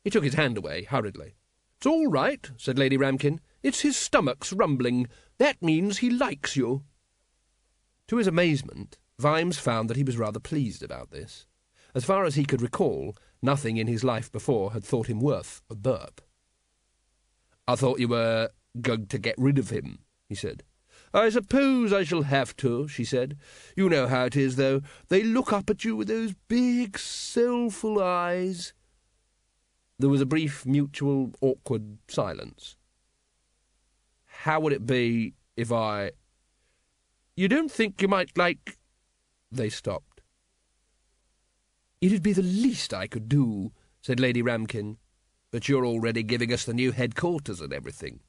[0.04, 1.36] He took his hand away hurriedly.
[1.78, 3.40] It's all right, said Lady Ramkin.
[3.64, 5.08] It's his stomach's rumbling.
[5.38, 6.84] That means he likes you.
[8.08, 11.46] To his amazement, Vimes found that he was rather pleased about this.
[11.94, 15.62] As far as he could recall, Nothing in his life before had thought him worth
[15.70, 16.22] a burp.
[17.68, 20.64] I thought you were going to get rid of him, he said.
[21.14, 23.38] I suppose I shall have to, she said.
[23.76, 24.82] You know how it is, though.
[25.10, 28.74] They look up at you with those big, soulful eyes.
[30.00, 32.78] There was a brief, mutual, awkward silence.
[34.26, 36.12] How would it be if I...
[37.36, 38.78] You don't think you might like...
[39.52, 40.22] They stopped.
[42.00, 44.96] It'd be the least I could do, said Lady Ramkin.
[45.52, 48.22] But you're already giving us the new headquarters and everything.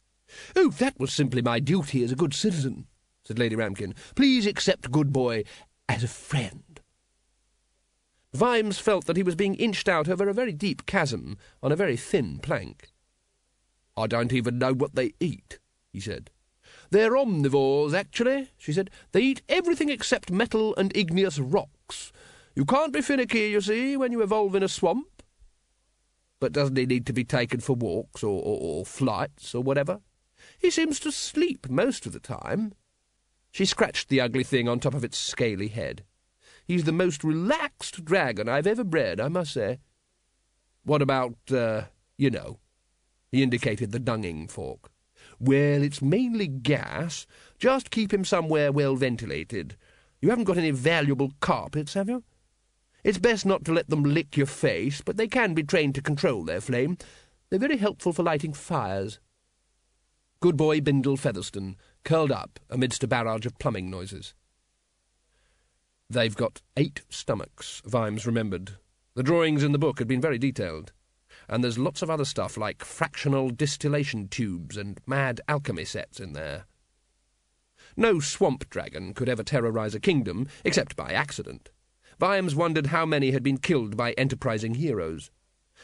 [0.57, 2.87] Oh, that was simply my duty as a good citizen,
[3.25, 3.95] said Lady Ramkin.
[4.14, 5.45] Please accept Good Boy
[5.88, 6.81] as a friend.
[8.33, 11.77] Vimes felt that he was being inched out over a very deep chasm on a
[11.77, 12.88] very thin plank.
[13.97, 15.59] I don't even know what they eat,
[15.92, 16.31] he said.
[16.90, 18.90] They're omnivores, actually, she said.
[19.12, 22.12] They eat everything except metal and igneous rocks.
[22.55, 25.23] You can't be finicky, you see, when you evolve in a swamp.
[26.40, 30.01] But doesn't he need to be taken for walks or, or, or flights or whatever?
[30.62, 32.72] He seems to sleep most of the time.
[33.51, 36.05] She scratched the ugly thing on top of its scaly head.
[36.64, 39.81] He's the most relaxed dragon I've ever bred, I must say.
[40.85, 41.83] What about, uh,
[42.16, 42.61] you know?
[43.33, 44.92] He indicated the dunging fork.
[45.40, 47.27] Well, it's mainly gas.
[47.59, 49.77] Just keep him somewhere well ventilated.
[50.20, 52.22] You haven't got any valuable carpets, have you?
[53.03, 56.03] It's best not to let them lick your face, but they can be trained to
[56.03, 56.98] control their flame.
[57.51, 59.18] They're very helpful for lighting fires.
[60.43, 64.35] Good boy Bindle Featherstone curled up amidst a barrage of plumbing noises.
[66.11, 68.73] They've got eight stomachs, Vimes remembered.
[69.15, 70.91] The drawings in the book had been very detailed.
[71.49, 76.33] And there's lots of other stuff like fractional distillation tubes and mad alchemy sets in
[76.33, 76.65] there.
[77.97, 81.71] No swamp dragon could ever terrorize a kingdom, except by accident.
[82.19, 85.31] Vimes wondered how many had been killed by enterprising heroes.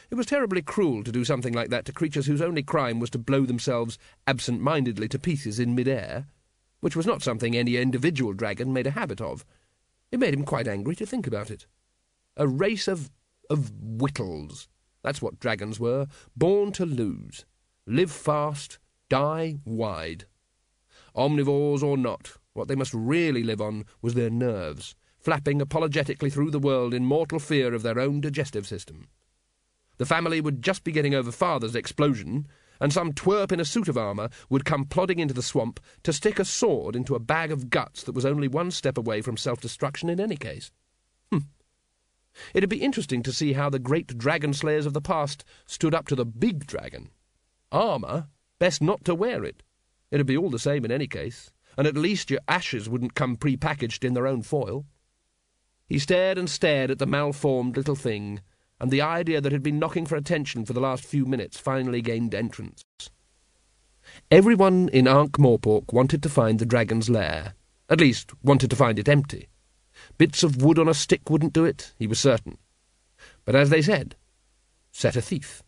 [0.09, 3.09] It was terribly cruel to do something like that to creatures whose only crime was
[3.11, 6.27] to blow themselves absent-mindedly to pieces in mid-air,
[6.79, 9.45] which was not something any individual dragon made a habit of.
[10.11, 11.67] It made him quite angry to think about it.
[12.37, 13.11] A race of...
[13.49, 14.67] of whittles.
[15.03, 17.45] That's what dragons were, born to lose.
[17.85, 20.25] Live fast, die wide.
[21.15, 26.51] Omnivores or not, what they must really live on was their nerves, flapping apologetically through
[26.51, 29.07] the world in mortal fear of their own digestive system.
[29.99, 32.47] The family would just be getting over father's explosion,
[32.79, 36.13] and some twerp in a suit of armour would come plodding into the swamp to
[36.13, 39.35] stick a sword into a bag of guts that was only one step away from
[39.35, 40.71] self-destruction in any case.
[41.31, 41.49] Hm.
[42.53, 46.07] It'd be interesting to see how the great dragon slayers of the past stood up
[46.07, 47.09] to the big dragon.
[47.69, 48.29] Armour?
[48.57, 49.63] Best not to wear it.
[50.11, 53.35] It'd be all the same in any case, and at least your ashes wouldn't come
[53.35, 54.85] pre-packaged in their own foil.
[55.87, 58.39] He stared and stared at the malformed little thing,
[58.79, 62.01] and the idea that had been knocking for attention for the last few minutes finally
[62.01, 62.83] gained entrance.
[64.31, 67.53] Everyone in Ankh-Morpork wanted to find the dragon's lair,
[67.89, 69.49] at least wanted to find it empty.
[70.17, 72.57] Bits of wood on a stick wouldn't do it, he was certain.
[73.45, 74.15] But as they said,
[74.91, 75.61] set a thief.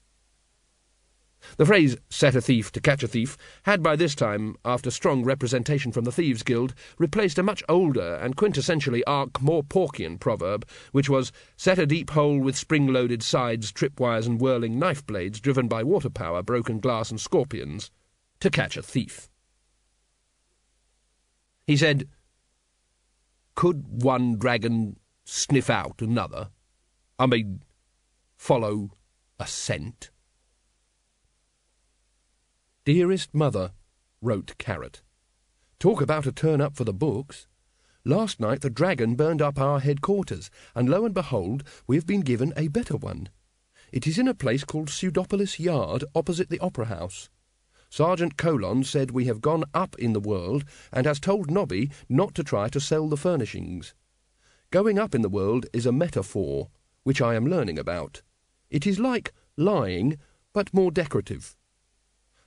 [1.57, 5.23] The phrase set a thief to catch a thief had by this time, after strong
[5.23, 11.31] representation from the Thieves' Guild, replaced a much older and quintessentially Ankh-Morporkian proverb, which was
[11.57, 16.09] set a deep hole with spring-loaded sides, tripwires and whirling knife blades driven by water
[16.09, 17.91] power, broken glass and scorpions,
[18.39, 19.29] to catch a thief.
[21.67, 22.07] He said,
[23.55, 26.49] Could one dragon sniff out another?
[27.19, 27.63] I mean,
[28.35, 28.91] follow
[29.39, 30.11] a scent?
[32.83, 33.73] Dearest Mother,
[34.23, 35.03] wrote Carrot.
[35.77, 37.45] Talk about a turn up for the books.
[38.03, 42.21] Last night the dragon burned up our headquarters, and lo and behold, we have been
[42.21, 43.29] given a better one.
[43.91, 47.29] It is in a place called Pseudopolis Yard, opposite the Opera House.
[47.87, 52.33] Sergeant Colon said we have gone up in the world, and has told Nobby not
[52.33, 53.93] to try to sell the furnishings.
[54.71, 56.69] Going up in the world is a metaphor,
[57.03, 58.23] which I am learning about.
[58.71, 60.17] It is like lying,
[60.51, 61.55] but more decorative.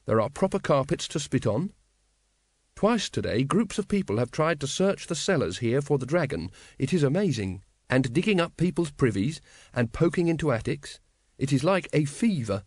[0.07, 1.73] There are proper carpets to spit on.
[2.77, 6.51] Twice today, groups of people have tried to search the cellars here for the dragon.
[6.79, 7.63] It is amazing.
[7.89, 9.41] And digging up people's privies
[9.73, 11.01] and poking into attics.
[11.39, 12.65] It is like a fever.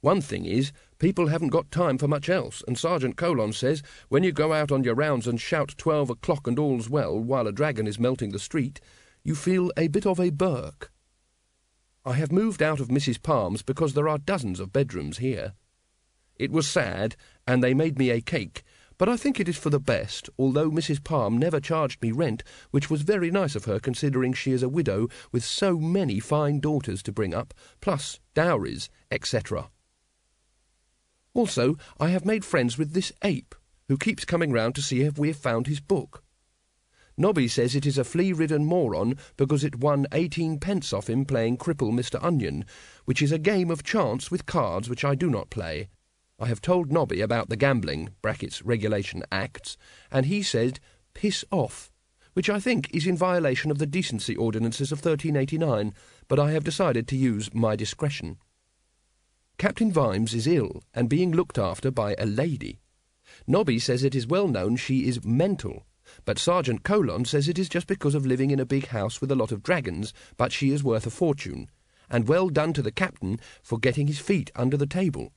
[0.00, 4.22] One thing is, people haven't got time for much else, and Sergeant Colon says when
[4.22, 7.52] you go out on your rounds and shout twelve o'clock and all's well while a
[7.52, 8.80] dragon is melting the street,
[9.24, 10.92] you feel a bit of a Berk.
[12.04, 13.20] I have moved out of Mrs.
[13.20, 15.54] Palm's because there are dozens of bedrooms here.
[16.38, 18.62] It was sad, and they made me a cake,
[18.98, 21.02] but I think it is for the best, although Mrs.
[21.02, 24.68] Palm never charged me rent, which was very nice of her considering she is a
[24.68, 29.70] widow with so many fine daughters to bring up, plus dowries, etc.
[31.32, 33.54] Also, I have made friends with this ape,
[33.88, 36.24] who keeps coming round to see if we have found his book.
[37.16, 41.58] Nobby says it is a flea-ridden moron because it won eighteen pence off him playing
[41.58, 42.22] Cripple Mr.
[42.22, 42.64] Onion,
[43.06, 45.88] which is a game of chance with cards which I do not play.
[46.40, 49.76] I have told Nobby about the Gambling brackets Regulation Acts,
[50.08, 50.78] and he said,
[51.12, 51.90] piss off,
[52.34, 55.92] which I think is in violation of the Decency Ordinances of 1389,
[56.28, 58.36] but I have decided to use my discretion.
[59.58, 62.78] Captain Vimes is ill and being looked after by a lady.
[63.48, 65.86] Nobby says it is well known she is mental,
[66.24, 69.32] but Sergeant Colon says it is just because of living in a big house with
[69.32, 71.68] a lot of dragons, but she is worth a fortune,
[72.08, 75.32] and well done to the captain for getting his feet under the table.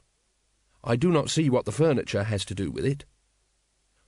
[0.83, 3.05] I do not see what the furniture has to do with it.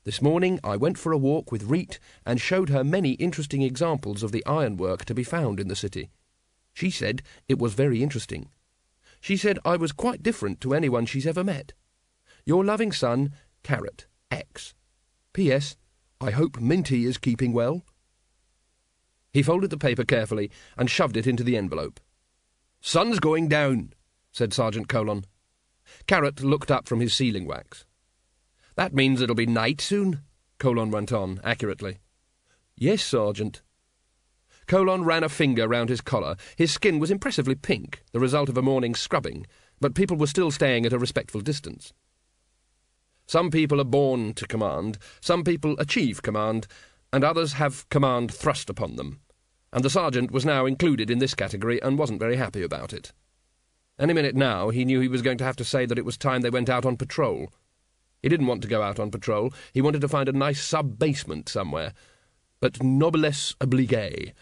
[0.05, 4.21] This morning I went for a walk with Reet and showed her many interesting examples
[4.23, 6.09] of the ironwork to be found in the city.
[6.73, 8.49] She said it was very interesting.
[9.21, 11.73] She said I was quite different to anyone she's ever met.
[12.45, 13.31] Your loving son,
[13.63, 14.73] Carrot, X.
[15.31, 15.77] P.S.
[16.19, 17.83] I hope Minty is keeping well.
[19.31, 21.99] He folded the paper carefully and shoved it into the envelope.
[22.81, 23.93] Sun's going down,
[24.31, 25.25] said Sergeant Colon.
[26.07, 27.85] Carrot looked up from his sealing wax.
[28.75, 30.21] That means it'll be night soon,
[30.59, 31.99] Colon went on, accurately.
[32.75, 33.61] Yes, Sergeant.
[34.67, 36.35] Colon ran a finger round his collar.
[36.55, 39.45] His skin was impressively pink, the result of a morning's scrubbing,
[39.79, 41.93] but people were still staying at a respectful distance.
[43.25, 46.67] Some people are born to command, some people achieve command,
[47.11, 49.21] and others have command thrust upon them.
[49.71, 53.13] And the sergeant was now included in this category and wasn't very happy about it.
[54.03, 56.17] Any minute now, he knew he was going to have to say that it was
[56.17, 57.53] time they went out on patrol.
[58.21, 59.53] He didn't want to go out on patrol.
[59.73, 61.93] He wanted to find a nice sub-basement somewhere.
[62.59, 64.33] But noblesse oblige.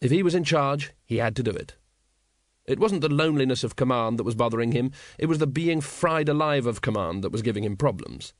[0.00, 1.76] If he was in charge, he had to do it.
[2.64, 6.30] It wasn't the loneliness of command that was bothering him, it was the being fried
[6.30, 8.32] alive of command that was giving him problems.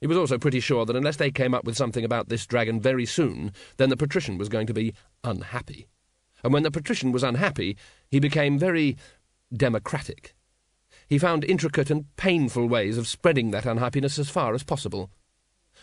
[0.00, 2.80] He was also pretty sure that unless they came up with something about this dragon
[2.80, 5.88] very soon, then the patrician was going to be unhappy.
[6.42, 7.76] And when the patrician was unhappy,
[8.10, 8.96] he became very
[9.54, 10.34] democratic.
[11.08, 15.10] He found intricate and painful ways of spreading that unhappiness as far as possible.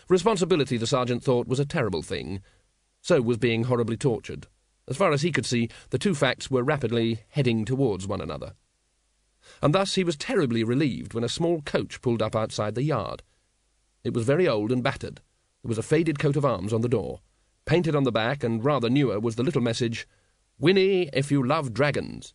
[0.08, 2.42] Responsibility, the sergeant thought, was a terrible thing.
[3.00, 4.46] So was being horribly tortured.
[4.86, 8.54] As far as he could see, the two facts were rapidly heading towards one another.
[9.62, 13.22] And thus he was terribly relieved when a small coach pulled up outside the yard.
[14.02, 15.20] It was very old and battered.
[15.62, 17.20] There was a faded coat of arms on the door.
[17.64, 20.06] Painted on the back, and rather newer, was the little message,
[20.58, 22.34] Whinny, if you love dragons.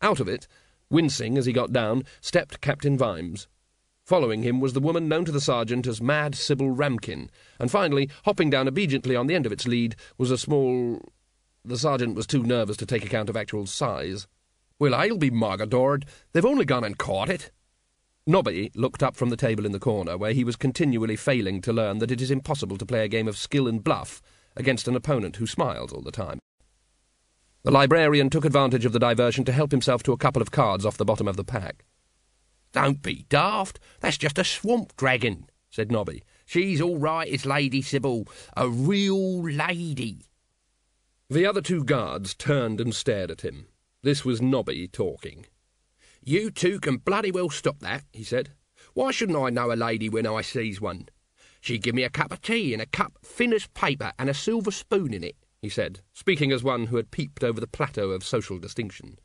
[0.00, 0.46] Out of it,
[0.90, 3.48] wincing as he got down, stepped Captain Vimes.
[4.04, 7.28] Following him was the woman known to the sergeant as Mad Sybil Ramkin,
[7.58, 11.02] and finally, hopping down obediently on the end of its lead, was a small
[11.64, 14.26] the sergeant was too nervous to take account of actual size.
[14.78, 16.06] Well, I'll be mogadored.
[16.32, 17.50] They've only gone and caught it.
[18.26, 21.72] Nobby looked up from the table in the corner, where he was continually failing to
[21.72, 24.22] learn that it is impossible to play a game of skill and bluff
[24.56, 26.38] against an opponent who smiles all the time.
[27.68, 30.86] The librarian took advantage of the diversion to help himself to a couple of cards
[30.86, 31.84] off the bottom of the pack.
[32.72, 33.78] Don't be daft.
[34.00, 36.24] That's just a swamp dragon, said Nobby.
[36.46, 40.22] She's all right as Lady Sybil, a real lady.
[41.28, 43.66] The other two guards turned and stared at him.
[44.02, 45.44] This was Nobby talking.
[46.24, 48.52] You two can bloody well stop that, he said.
[48.94, 51.10] Why shouldn't I know a lady when I sees one?
[51.60, 54.34] She'd give me a cup of tea in a cup thin as paper and a
[54.34, 58.10] silver spoon in it, he said, speaking as one who had peeped over the plateau
[58.10, 59.18] of social distinction.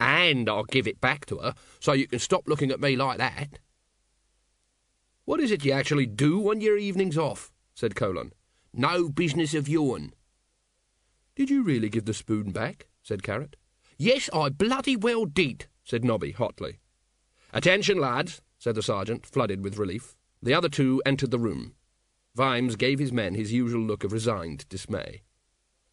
[0.00, 3.18] And I'll give it back to her, so you can stop looking at me like
[3.18, 3.58] that.
[5.24, 7.52] What is it you actually do on your evenings off?
[7.74, 8.32] said Colon.
[8.72, 10.12] No business of yourn.
[11.36, 12.88] Did you really give the spoon back?
[13.02, 13.56] said Carrot.
[13.96, 16.78] Yes, I bloody well did, said Nobby hotly.
[17.52, 20.16] Attention, lads, said the sergeant, flooded with relief.
[20.42, 21.74] The other two entered the room.
[22.34, 25.22] Vimes gave his men his usual look of resigned dismay.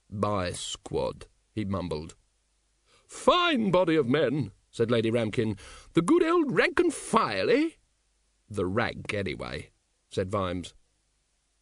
[0.10, 2.16] By squad, he mumbled.
[3.08, 5.58] Fine body of men, said Lady Ramkin.
[5.94, 7.70] The good old rank and file, eh?
[8.50, 9.72] The rank, anyway,
[10.10, 10.74] said Vimes.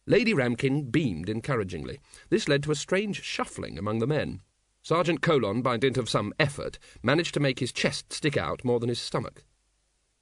[0.06, 2.00] Lady Ramkin beamed encouragingly.
[2.28, 4.42] This led to a strange shuffling among the men.
[4.82, 8.78] Sergeant Colon, by dint of some effort, managed to make his chest stick out more
[8.78, 9.44] than his stomach.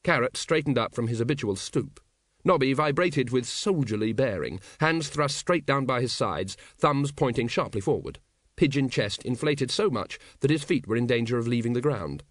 [0.05, 1.99] Carrot straightened up from his habitual stoop.
[2.45, 7.81] Nobby vibrated with soldierly bearing, hands thrust straight down by his sides, thumbs pointing sharply
[7.81, 8.19] forward.
[8.57, 12.25] Pigeon chest inflated so much that his feet were in danger of leaving the ground.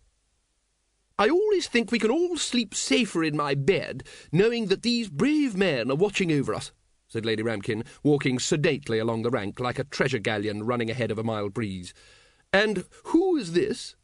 [1.17, 5.55] I always think we can all sleep safer in my bed, knowing that these brave
[5.55, 6.71] men are watching over us,
[7.07, 11.19] said Lady Ramkin, walking sedately along the rank like a treasure galleon running ahead of
[11.19, 11.93] a mild breeze.
[12.51, 13.95] And who is this?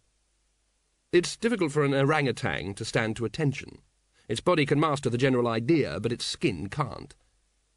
[1.11, 3.79] It's difficult for an orangutan to stand to attention.
[4.27, 7.15] Its body can master the general idea, but its skin can't.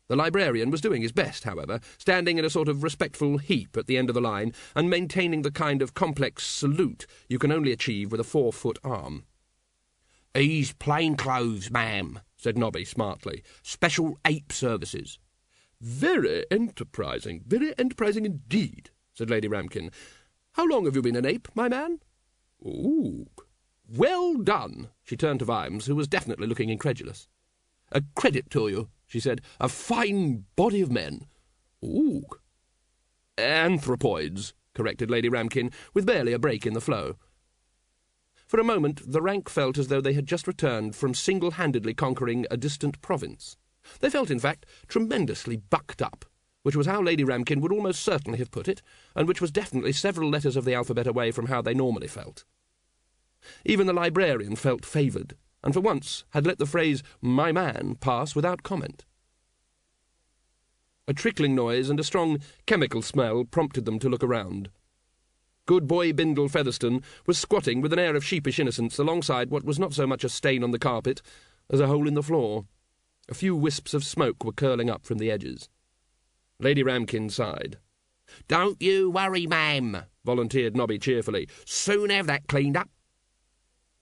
[0.09, 3.87] The librarian was doing his best, however, standing in a sort of respectful heap at
[3.87, 7.71] the end of the line and maintaining the kind of complex salute you can only
[7.71, 9.25] achieve with a four-foot arm.
[10.35, 13.45] He's plain clothes, ma'am, said Nobby smartly.
[13.63, 15.21] Special ape services.
[15.81, 19.93] Very enterprising, very enterprising indeed, said Lady Ramkin.
[20.55, 22.01] How long have you been an ape, my man?
[22.67, 23.27] Ooh.
[23.93, 24.91] Well done.
[25.03, 27.27] She turned to Vimes, who was definitely looking incredulous.
[27.91, 29.41] A credit to you, she said.
[29.59, 31.27] A fine body of men.
[31.85, 32.23] Ooh.
[33.37, 37.17] Anthropoids, corrected Lady Ramkin, with barely a break in the flow.
[38.47, 41.95] For a moment, the rank felt as though they had just returned from single handedly
[41.95, 43.57] conquering a distant province.
[43.99, 46.25] They felt, in fact, tremendously bucked up,
[46.63, 48.83] which was how Lady Ramkin would almost certainly have put it,
[49.17, 52.45] and which was definitely several letters of the alphabet away from how they normally felt.
[53.65, 58.35] Even the librarian felt favoured, and for once had let the phrase, my man, pass
[58.35, 59.05] without comment.
[61.09, 64.71] A trickling noise and a strong chemical smell prompted them to look around.
[65.67, 69.79] Good boy Bindle Featherstone was squatting with an air of sheepish innocence alongside what was
[69.79, 71.23] not so much a stain on the carpet
[71.69, 72.65] as a hole in the floor.
[73.29, 75.69] A few wisps of smoke were curling up from the edges.
[76.59, 77.79] Lady Ramkin sighed.
[78.49, 81.49] Don't you worry, ma'am, volunteered Nobby cheerfully.
[81.65, 82.89] Soon have that cleaned up.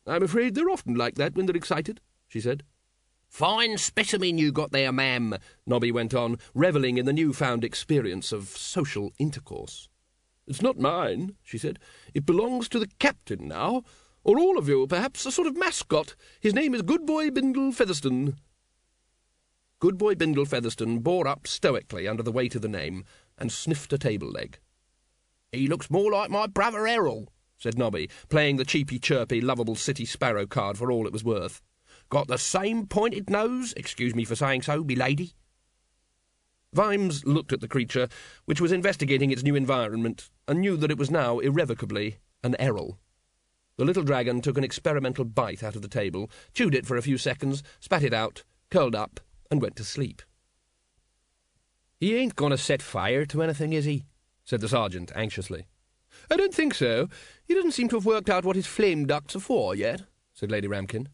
[0.08, 2.62] I'm afraid they're often like that when they're excited, she said.
[3.28, 5.36] Fine specimen you got there, ma'am,
[5.66, 9.88] Nobby went on, revelling in the new-found experience of social intercourse.
[10.46, 11.78] It's not mine, she said.
[12.14, 13.82] It belongs to the captain now,
[14.24, 16.16] or all of you, perhaps, a sort of mascot.
[16.40, 18.36] His name is Goodboy Bindle Featherstone.
[19.78, 23.04] Goodboy Bindle Featherstone bore up stoically under the weight of the name
[23.36, 24.58] and sniffed a table leg.
[25.52, 27.28] He looks more like my brother Errol,
[27.58, 31.60] said Nobby, playing the cheapy, chirpy, lovable city sparrow card for all it was worth.
[32.08, 35.34] Got the same pointed nose, excuse me for saying so, me lady.
[36.72, 38.08] Vimes looked at the creature,
[38.44, 42.98] which was investigating its new environment, and knew that it was now irrevocably an Errol.
[43.76, 47.02] The little dragon took an experimental bite out of the table, chewed it for a
[47.02, 50.22] few seconds, spat it out, curled up, and went to sleep.
[52.00, 54.04] He ain't going to set fire to anything, is he?
[54.44, 55.66] said the sergeant anxiously.
[56.30, 57.08] I don't think so.
[57.44, 60.02] He doesn't seem to have worked out what his flame ducts are for yet,
[60.32, 61.08] said Lady Ramkin.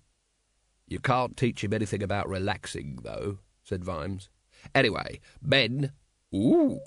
[0.87, 4.29] You can't teach him anything about relaxing, though, said Vimes.
[4.75, 5.93] Anyway, Ben.
[6.35, 6.81] Ooh.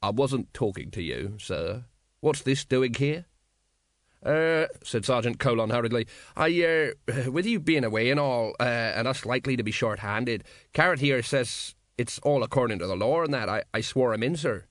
[0.00, 1.84] I wasn't talking to you, sir.
[2.20, 3.26] What's this doing here?
[4.24, 6.06] Uh, said Sergeant Colon hurriedly,
[6.36, 10.42] I, uh, with you being away and all, uh, and us likely to be short-handed,
[10.72, 13.48] Carrot here says it's all according to the law and that.
[13.48, 14.64] I, I swore him in, sir.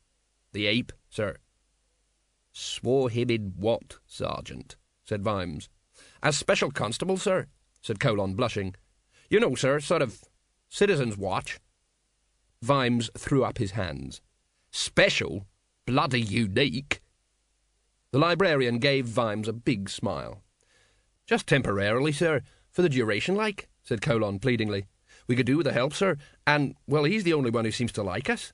[0.51, 1.37] The ape, sir.
[2.59, 4.77] Swore him in what, Sergeant?
[5.03, 5.69] said Vimes.
[6.23, 7.45] As special constable, sir,
[7.83, 8.73] said Colon, blushing.
[9.29, 10.23] You know, sir, sort of
[10.67, 11.59] citizen's watch.
[12.63, 14.21] Vimes threw up his hands.
[14.71, 15.45] Special?
[15.85, 16.99] Bloody unique.
[18.11, 20.41] The librarian gave Vimes a big smile.
[21.27, 22.41] Just temporarily, sir,
[22.71, 24.87] for the duration, like, said Colon pleadingly.
[25.27, 27.91] We could do with the help, sir, and, well, he's the only one who seems
[27.91, 28.51] to like us.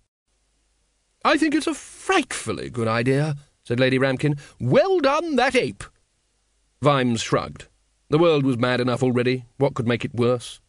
[1.24, 4.40] I think it's a frightfully good idea, said Lady Ramkin.
[4.60, 5.84] Well done, that ape.
[6.82, 7.68] Vimes shrugged.
[8.10, 9.46] The world was mad enough already.
[9.58, 10.60] What could make it worse?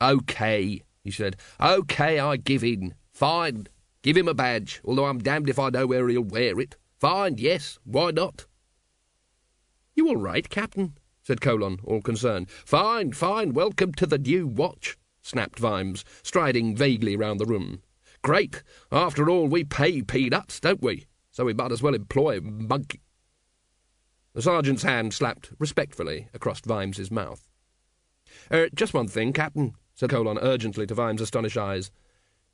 [0.00, 1.36] OK, he said.
[1.60, 2.94] OK, I give in.
[3.12, 3.68] Fine.
[4.02, 6.76] Give him a badge, although I'm damned if I know where he'll wear it.
[6.98, 8.46] Fine, yes, why not?
[9.94, 10.94] You all right, Captain?
[11.22, 12.50] said Colon, all concerned.
[12.50, 17.82] Fine, fine, welcome to the new watch, snapped Vimes, striding vaguely round the room.
[18.22, 18.62] Great.
[18.90, 21.06] After all, we pay peanuts, don't we?
[21.32, 23.00] So we might as well employ monkey.
[24.34, 27.48] The sergeant's hand slapped respectfully across Vimes's mouth.
[28.52, 31.90] Er, just one thing, Captain, said Colon urgently to Vimes's astonished eyes.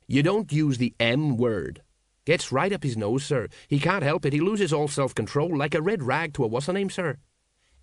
[0.07, 1.83] You don't use the M word.
[2.25, 3.47] Gets right up his nose, sir.
[3.67, 4.33] He can't help it.
[4.33, 7.17] He loses all self-control, like a red rag to a what's-a-name, sir.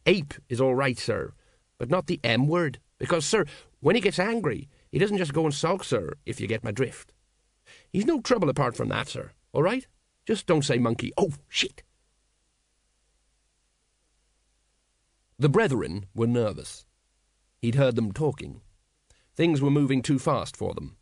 [0.07, 1.32] Ape is all right, sir,
[1.78, 2.78] but not the M word.
[2.99, 3.44] Because, sir,
[3.80, 6.70] when he gets angry, he doesn't just go and sulk, sir, if you get my
[6.70, 7.12] drift.
[7.90, 9.32] He's no trouble apart from that, sir.
[9.53, 9.86] All right?
[10.27, 11.12] Just don't say monkey.
[11.16, 11.83] Oh, shit.
[15.39, 16.87] The brethren were nervous.
[17.61, 18.61] He'd heard them talking.
[19.35, 20.97] Things were moving too fast for them.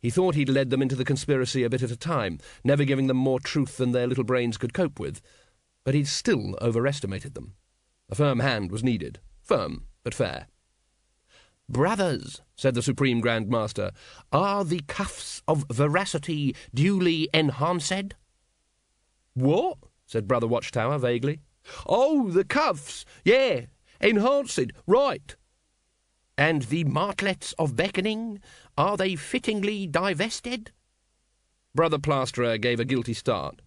[0.00, 3.08] He thought he'd led them into the conspiracy a bit at a time, never giving
[3.08, 5.20] them more truth than their little brains could cope with.
[5.84, 7.54] But he'd still overestimated them.
[8.08, 9.18] A firm hand was needed.
[9.42, 10.46] Firm, but fair.
[11.68, 13.90] Brothers, said the Supreme Grand Master,
[14.32, 18.14] are the cuffs of veracity duly enhanced?
[19.38, 19.78] What?
[20.06, 21.40] said Brother Watchtower vaguely.
[21.86, 23.04] Oh, the cuffs.
[23.24, 23.66] Yeah,
[24.00, 24.72] enhanced.
[24.86, 25.36] Right.
[26.36, 28.40] And the martlets of beckoning,
[28.76, 30.72] are they fittingly divested?
[31.74, 33.60] Brother Plasterer gave a guilty start.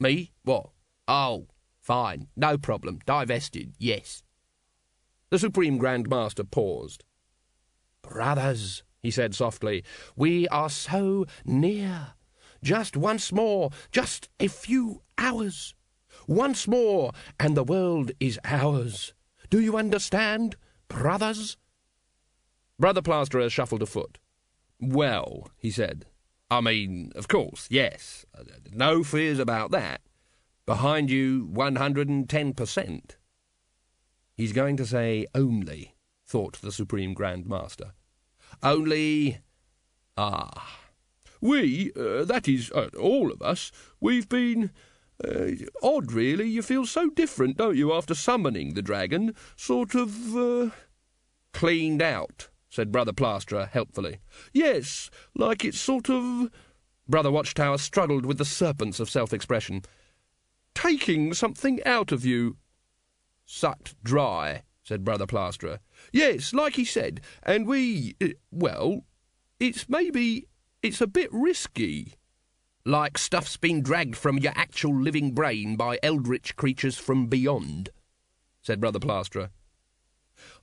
[0.00, 0.32] Me?
[0.42, 0.70] What?
[1.06, 1.46] Oh,
[1.80, 2.28] fine.
[2.36, 3.00] No problem.
[3.06, 4.22] Divested, yes.
[5.30, 7.04] The Supreme Grand Master paused.
[8.02, 9.84] Brothers, he said softly,
[10.16, 12.14] we are so near.
[12.62, 15.74] Just once more, just a few hours.
[16.26, 19.14] Once more, and the world is ours.
[19.50, 20.56] Do you understand,
[20.88, 21.56] brothers?
[22.78, 24.18] Brother Plasterer shuffled a foot.
[24.80, 26.06] Well, he said,
[26.50, 28.24] I mean, of course, yes.
[28.72, 30.00] No fears about that.
[30.66, 33.00] Behind you 110%.
[34.34, 35.94] He's going to say only,
[36.26, 37.92] thought the Supreme Grand Master.
[38.62, 39.38] Only.
[40.16, 40.81] Ah.
[41.42, 43.70] We, uh, that is, uh, all of us,
[44.00, 44.70] we've been.
[45.22, 45.50] Uh,
[45.82, 46.48] odd, really.
[46.48, 49.34] You feel so different, don't you, after summoning the dragon?
[49.56, 50.34] Sort of.
[50.34, 50.70] Uh,
[51.52, 54.20] cleaned out said Brother Plasterer helpfully.
[54.54, 56.50] Yes, like it's sort of.
[57.06, 59.82] Brother Watchtower struggled with the serpents of self expression.
[60.74, 62.56] Taking something out of you.
[63.44, 65.80] Sucked dry, said Brother Plasterer.
[66.12, 68.16] Yes, like he said, and we.
[68.22, 69.04] Uh, well,
[69.60, 70.48] it's maybe.
[70.82, 72.14] It's a bit risky.
[72.84, 77.90] like stuff's been dragged from your actual living brain by eldritch creatures from beyond,
[78.60, 79.50] said Brother Plasterer.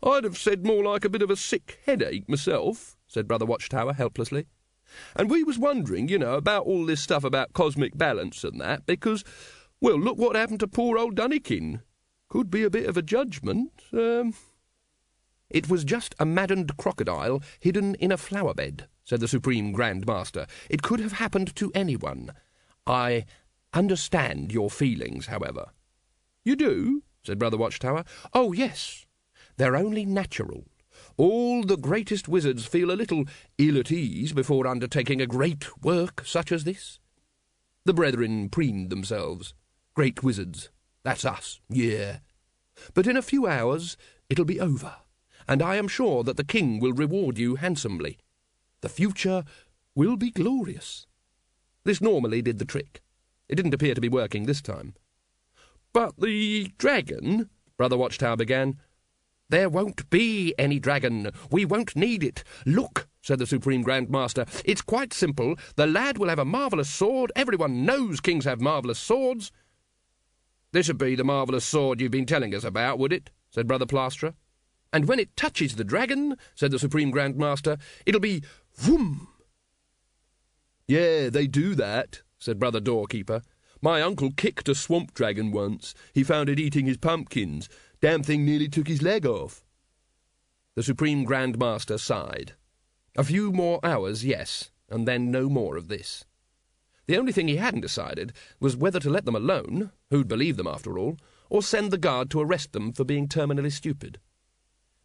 [0.03, 3.93] I'd have said more like a bit of a sick headache myself, said Brother Watchtower
[3.93, 4.47] helplessly.
[5.15, 8.85] And we was wondering, you know, about all this stuff about cosmic balance and that,
[8.85, 9.23] because,
[9.79, 11.81] well, look what happened to poor old Dunnikin.
[12.27, 13.71] Could be a bit of a judgment.
[13.93, 14.33] Um...
[15.49, 20.05] It was just a maddened crocodile hidden in a flower bed, said the Supreme Grand
[20.05, 20.45] Master.
[20.69, 22.29] It could have happened to anyone.
[22.85, 23.25] I
[23.73, 25.71] understand your feelings, however.
[26.45, 27.01] You do?
[27.23, 28.05] said Brother Watchtower.
[28.35, 29.07] Oh, yes.
[29.57, 30.65] They're only natural.
[31.17, 33.25] All the greatest wizards feel a little
[33.57, 36.99] ill at ease before undertaking a great work such as this.
[37.85, 39.55] The brethren preened themselves.
[39.95, 40.69] Great wizards.
[41.01, 41.59] That's us.
[41.67, 42.19] Yeah.
[42.93, 43.97] But in a few hours
[44.29, 44.97] it'll be over,
[45.47, 48.19] and I am sure that the king will reward you handsomely.
[48.81, 49.43] The future
[49.95, 51.05] will be glorious.
[51.83, 53.01] This normally did the trick.
[53.47, 54.93] It didn't appear to be working this time.
[55.91, 58.79] But the dragon, Brother Watchtower began.
[59.49, 61.31] There won't be any dragon.
[61.49, 62.43] We won't need it.
[62.65, 64.45] Look, said the Supreme Grand Master.
[64.63, 65.55] It's quite simple.
[65.75, 67.31] The lad will have a marvellous sword.
[67.35, 69.51] Everyone knows kings have marvellous swords.
[70.71, 73.31] This'd be the marvellous sword you've been telling us about, would it?
[73.49, 74.35] said Brother Plasterer.
[74.93, 78.43] And when it touches the dragon, said the Supreme Grand Master, it'll be
[78.79, 79.27] vroom.
[80.87, 83.41] Yeah, they do that, said Brother Doorkeeper.
[83.81, 85.93] My uncle kicked a swamp dragon once.
[86.13, 87.69] He found it eating his pumpkins.
[88.01, 89.63] Damn thing nearly took his leg off.
[90.75, 92.53] The Supreme Grand Master sighed.
[93.17, 96.25] A few more hours, yes, and then no more of this.
[97.07, 100.67] The only thing he hadn't decided was whether to let them alone, who'd believe them
[100.67, 101.17] after all,
[101.49, 104.19] or send the guard to arrest them for being terminally stupid.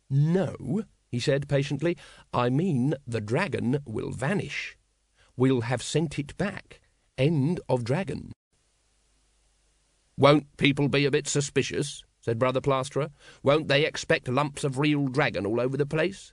[0.09, 0.85] No,
[1.15, 1.97] he said patiently,
[2.33, 4.77] I mean the dragon will vanish.
[5.37, 6.81] We'll have sent it back.
[7.17, 8.33] End of dragon.
[10.17, 12.03] Won't people be a bit suspicious?
[12.21, 13.11] said Brother Plasterer.
[13.45, 16.33] Won't they expect lumps of real dragon all over the place?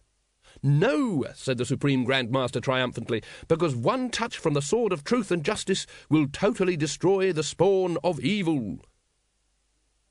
[0.63, 5.29] No, said the Supreme Grand Master triumphantly, because one touch from the sword of truth
[5.29, 8.79] and justice will totally destroy the spawn of evil.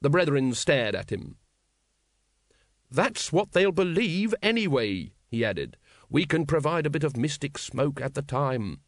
[0.01, 1.39] The brethren stared at him.
[2.91, 5.77] That's what they'll believe anyway, he added.
[6.09, 8.81] We can provide a bit of mystic smoke at the time.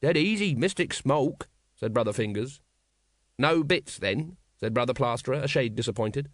[0.00, 2.60] Dead easy, mystic smoke, said Brother Fingers.
[3.38, 6.28] No bits, then, said Brother Plasterer, a shade disappointed.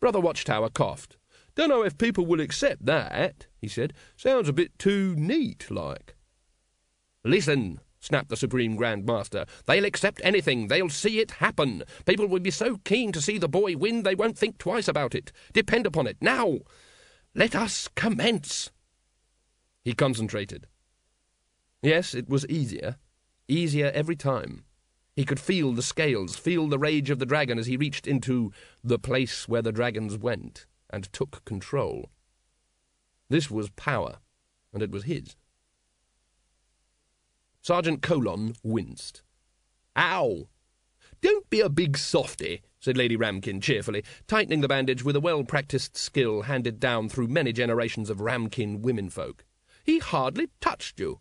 [0.00, 1.16] Brother Watchtower coughed.
[1.54, 3.92] Don't know if people will accept that, he said.
[4.16, 6.16] Sounds a bit too neat, like.
[7.24, 9.46] Listen, snapped the Supreme Grand Master.
[9.66, 10.66] They'll accept anything.
[10.66, 11.84] They'll see it happen.
[12.04, 15.14] People will be so keen to see the boy win they won't think twice about
[15.14, 15.32] it.
[15.54, 16.18] Depend upon it.
[16.20, 16.58] Now,
[17.34, 18.70] let us commence.
[19.84, 20.66] He concentrated.
[21.80, 22.96] Yes, it was easier.
[23.48, 24.64] Easier every time.
[25.14, 28.52] He could feel the scales, feel the rage of the dragon as he reached into
[28.82, 32.10] the place where the dragons went and took control.
[33.28, 34.18] This was power,
[34.72, 35.36] and it was his.
[37.62, 39.22] Sergeant Colon winced.
[39.96, 40.48] Ow!
[41.20, 45.44] Don't be a big softy, said Lady Ramkin cheerfully, tightening the bandage with a well
[45.44, 49.44] practised skill handed down through many generations of Ramkin womenfolk.
[49.84, 51.20] He hardly touched you.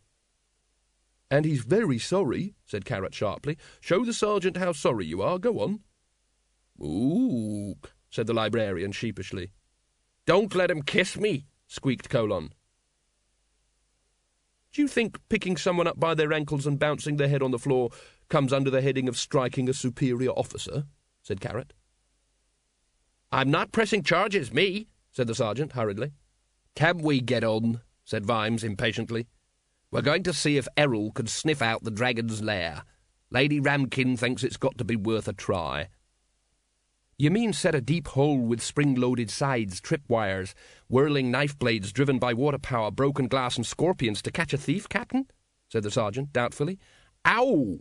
[1.30, 3.56] And he's very sorry, said Carrot sharply.
[3.80, 5.38] Show the sergeant how sorry you are.
[5.38, 5.82] Go on.
[6.84, 7.76] Ooh,
[8.10, 9.52] said the librarian sheepishly.
[10.26, 12.52] Don't let him kiss me, squeaked Colon.
[14.72, 17.60] Do you think picking someone up by their ankles and bouncing their head on the
[17.60, 17.90] floor
[18.30, 20.86] comes under the heading of striking a superior officer?
[21.22, 21.74] said Carrot.
[23.32, 26.14] I'm not pressing charges, me, said the sergeant hurriedly.
[26.76, 27.82] Can we get on?
[28.06, 29.28] said Vimes impatiently.
[29.92, 32.84] We're going to see if Errol could sniff out the dragon's lair.
[33.30, 35.90] Lady Ramkin thinks it's got to be worth a try.
[37.22, 40.56] You mean set a deep hole with spring-loaded sides, trip wires,
[40.88, 44.90] whirling knife blades driven by water power, broken glass, and scorpions to catch a thief,
[44.90, 45.28] Captain?
[45.70, 46.80] said the sergeant doubtfully.
[47.28, 47.78] Ow!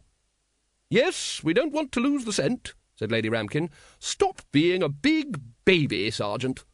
[0.91, 3.71] Yes, we don't want to lose the scent, said Lady Ramkin.
[3.99, 6.67] Stop being a big baby, Sergeant.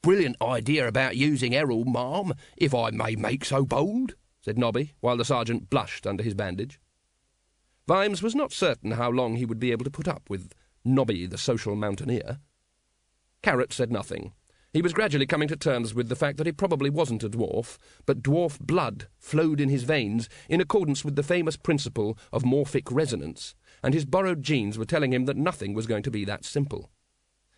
[0.00, 5.18] Brilliant idea about using Errol, ma'am, if I may make so bold, said Nobby, while
[5.18, 6.80] the sergeant blushed under his bandage.
[7.86, 10.54] Vimes was not certain how long he would be able to put up with
[10.88, 12.40] Nobby the social mountaineer.
[13.42, 14.32] Carrot said nothing.
[14.72, 17.78] He was gradually coming to terms with the fact that he probably wasn't a dwarf,
[18.04, 22.90] but dwarf blood flowed in his veins in accordance with the famous principle of morphic
[22.90, 26.44] resonance, and his borrowed genes were telling him that nothing was going to be that
[26.44, 26.90] simple.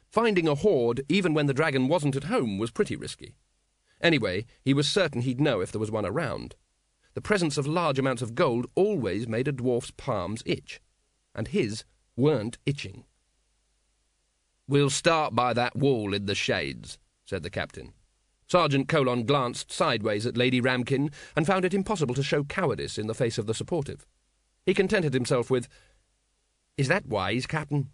[0.09, 3.35] Finding a hoard, even when the dragon wasn't at home, was pretty risky.
[4.01, 6.55] Anyway, he was certain he'd know if there was one around.
[7.15, 10.81] the presence of large amounts of gold always made a dwarf's palms itch,
[11.35, 11.85] and his
[12.17, 13.05] weren't itching.
[14.71, 16.97] We'll start by that wall in the shades,
[17.27, 17.93] said the captain.
[18.47, 23.09] Sergeant Colon glanced sideways at Lady Ramkin and found it impossible to show cowardice in
[23.09, 24.07] the face of the supportive.
[24.65, 25.67] He contented himself with,
[26.77, 27.91] Is that wise, Captain?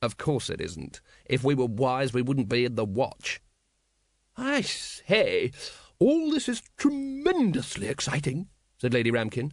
[0.00, 1.02] Of course it isn't.
[1.26, 3.42] If we were wise, we wouldn't be in the watch.
[4.38, 5.52] I say,
[5.98, 8.48] all this is tremendously exciting,
[8.78, 9.52] said Lady Ramkin.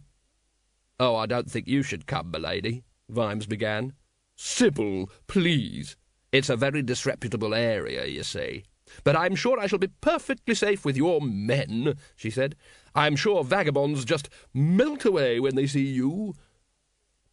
[0.98, 3.92] Oh, I don't think you should come, milady, Vimes began.
[4.34, 5.98] Sybil, please.
[6.30, 8.64] It's a very disreputable area, you see.
[9.04, 12.56] But I'm sure I shall be perfectly safe with your men, she said.
[12.94, 16.34] I'm sure vagabonds just melt away when they see you.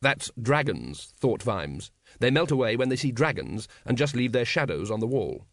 [0.02, 1.92] That's dragons, thought Vimes.
[2.20, 5.46] They melt away when they see dragons and just leave their shadows on the wall.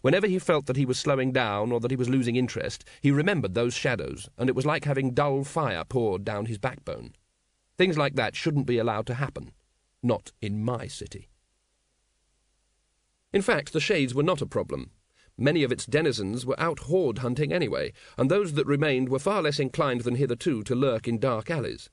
[0.00, 3.10] Whenever he felt that he was slowing down or that he was losing interest, he
[3.10, 7.12] remembered those shadows, and it was like having dull fire poured down his backbone.
[7.76, 9.52] Things like that shouldn't be allowed to happen.
[10.02, 11.31] Not in my city.
[13.32, 14.90] In fact, the shades were not a problem.
[15.38, 19.42] Many of its denizens were out hoard hunting anyway, and those that remained were far
[19.42, 21.88] less inclined than hitherto to lurk in dark alleys.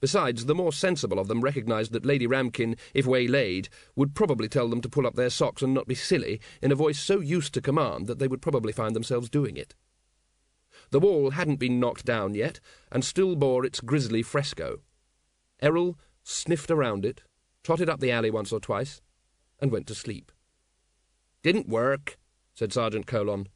[0.00, 4.68] Besides, the more sensible of them recognised that Lady Ramkin, if waylaid, would probably tell
[4.68, 7.52] them to pull up their socks and not be silly, in a voice so used
[7.52, 9.74] to command that they would probably find themselves doing it.
[10.90, 12.60] The wall hadn't been knocked down yet,
[12.90, 14.80] and still bore its grisly fresco.
[15.60, 17.22] Errol sniffed around it,
[17.62, 19.02] trotted up the alley once or twice,
[19.60, 20.32] and went to sleep.
[21.42, 22.18] Didn't work,
[22.54, 23.48] said Sergeant Colon.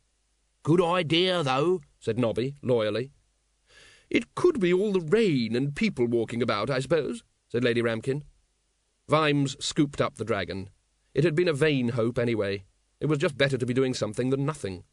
[0.62, 3.10] Good idea, though, said Nobby, loyally.
[4.08, 8.22] It could be all the rain and people walking about, I suppose, said Lady Ramkin.
[9.08, 10.70] Vimes scooped up the dragon.
[11.12, 12.64] It had been a vain hope, anyway.
[13.00, 14.84] It was just better to be doing something than nothing.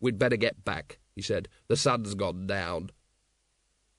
[0.00, 1.48] We'd better get back, he said.
[1.68, 2.90] The sun's gone down.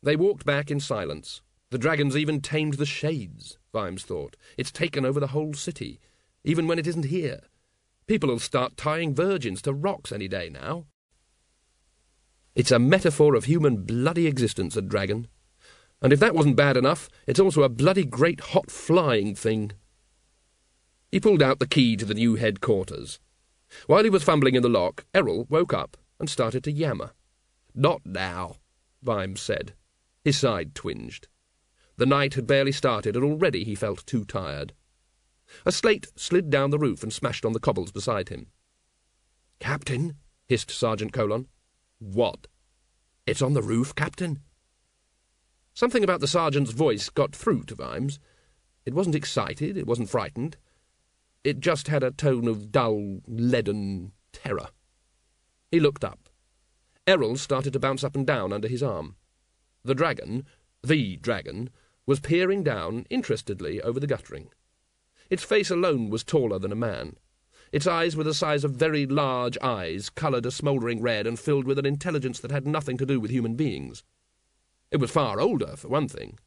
[0.02, 1.42] They walked back in silence.
[1.70, 4.36] The dragon's even tamed the shades, Vimes thought.
[4.58, 6.00] It's taken over the whole city,
[6.44, 7.42] even when it isn't here.
[8.08, 10.86] People'll start tying virgins to rocks any day now.
[12.54, 15.28] It's a metaphor of human bloody existence, a dragon.
[16.02, 19.72] And if that wasn't bad enough, it's also a bloody great hot flying thing.
[21.12, 23.20] He pulled out the key to the new headquarters.
[23.88, 27.12] While he was fumbling in the lock, Errol woke up and started to yammer.
[27.74, 28.58] Not now,
[29.02, 29.74] Vimes said.
[30.24, 31.28] His side twinged.
[31.98, 34.74] The night had barely started, and already he felt too tired.
[35.66, 38.48] A slate slid down the roof and smashed on the cobbles beside him.
[39.60, 40.16] Captain,
[40.48, 41.48] hissed Sergeant Colon.
[42.00, 42.48] What?
[43.26, 44.42] It's on the roof, Captain.
[45.74, 48.20] Something about the sergeant's voice got through to Vimes.
[48.86, 50.58] It wasn't excited, it wasn't frightened.
[51.44, 54.70] It just had a tone of dull, leaden terror.
[55.72, 56.30] He looked up.
[57.08, 59.16] Errol started to bounce up and down under his arm.
[59.84, 60.46] The dragon,
[60.82, 61.70] the dragon,
[62.06, 64.50] was peering down interestedly over the guttering.
[65.30, 67.18] Its face alone was taller than a man.
[67.72, 71.66] Its eyes were the size of very large eyes, coloured a smouldering red and filled
[71.66, 74.04] with an intelligence that had nothing to do with human beings.
[74.92, 76.38] It was far older, for one thing.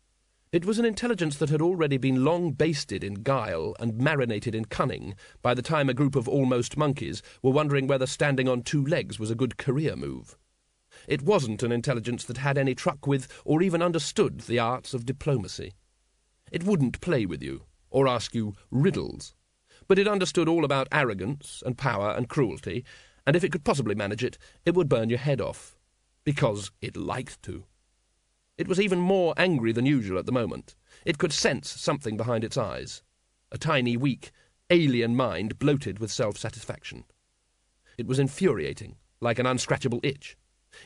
[0.53, 4.64] It was an intelligence that had already been long basted in guile and marinated in
[4.64, 8.83] cunning by the time a group of almost monkeys were wondering whether standing on two
[8.83, 10.37] legs was a good career move.
[11.07, 15.05] It wasn't an intelligence that had any truck with or even understood the arts of
[15.05, 15.74] diplomacy.
[16.51, 19.34] It wouldn't play with you or ask you riddles
[19.89, 22.84] but it understood all about arrogance and power and cruelty,
[23.26, 25.78] and if it could possibly manage it, it would burn your head off.
[26.24, 27.64] Because it liked to.
[28.59, 30.76] It was even more angry than usual at the moment.
[31.07, 33.03] It could sense something behind its eyes.
[33.51, 34.30] A tiny, weak,
[34.68, 37.05] alien mind bloated with self satisfaction.
[37.97, 40.36] It was infuriating, like an unscratchable itch.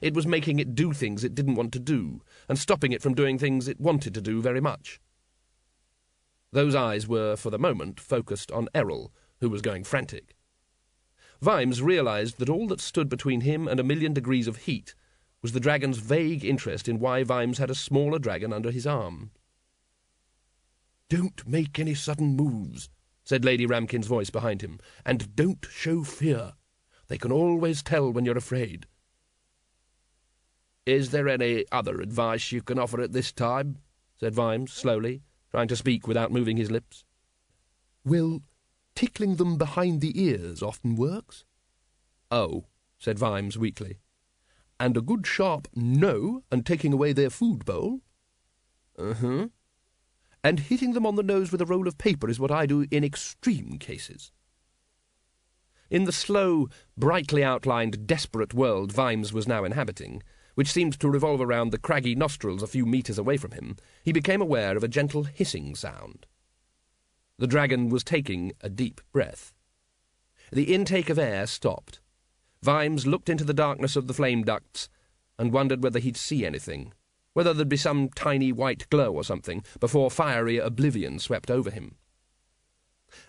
[0.01, 3.15] It was making it do things it didn't want to do, and stopping it from
[3.15, 5.01] doing things it wanted to do very much.
[6.53, 10.37] Those eyes were, for the moment, focused on Errol, who was going frantic.
[11.41, 14.95] Vimes realized that all that stood between him and a million degrees of heat
[15.41, 19.33] was the dragon's vague interest in why Vimes had a smaller dragon under his arm.
[21.09, 22.89] Don't make any sudden moves,
[23.25, 26.53] said Lady Ramkin's voice behind him, and don't show fear.
[27.09, 28.87] They can always tell when you're afraid.
[30.87, 33.79] Is there any other advice you can offer at this time?
[34.19, 35.23] said Vimes slowly,
[35.53, 37.05] trying to speak without moving his lips.
[38.05, 38.41] Well,
[38.95, 41.45] tickling them behind the ears often works.
[42.31, 42.65] Oh,
[42.99, 43.99] said Vimes weakly.
[44.81, 48.01] And a good sharp no and taking away their food bowl?
[48.99, 49.49] Uh-huh.
[50.43, 52.87] And hitting them on the nose with a roll of paper is what I do
[52.91, 54.33] in extreme cases.
[55.91, 60.23] In the slow, brightly outlined, desperate world Vimes was now inhabiting,
[60.55, 64.13] which seemed to revolve around the craggy nostrils a few metres away from him, he
[64.13, 66.27] became aware of a gentle hissing sound.
[67.39, 69.53] The dragon was taking a deep breath.
[70.53, 72.01] The intake of air stopped.
[72.63, 74.89] Vimes looked into the darkness of the flame ducts
[75.39, 76.93] and wondered whether he'd see anything,
[77.33, 81.97] whether there'd be some tiny white glow or something, before fiery oblivion swept over him.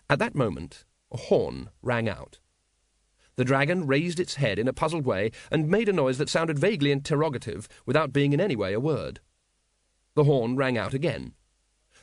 [0.10, 2.40] At that moment, a horn rang out.
[3.36, 6.60] The dragon raised its head in a puzzled way and made a noise that sounded
[6.60, 9.20] vaguely interrogative without being in any way a word.
[10.16, 11.34] The horn rang out again.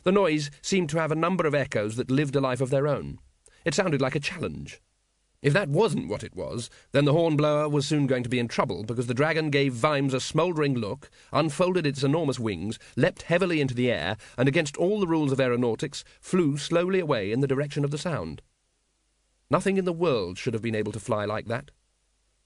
[0.03, 2.89] The noise seemed to have a number of echoes that lived a life of their
[2.89, 3.19] own.
[3.65, 4.81] It sounded like a challenge.
[5.43, 8.49] If that wasn't what it was, then the hornblower was soon going to be in
[8.49, 13.61] trouble because the dragon gave Vimes a smouldering look, unfolded its enormous wings, leapt heavily
[13.61, 17.47] into the air, and against all the rules of aeronautics, flew slowly away in the
[17.47, 18.43] direction of the sound.
[19.51, 21.73] Nothing in the world should have been able to fly like that.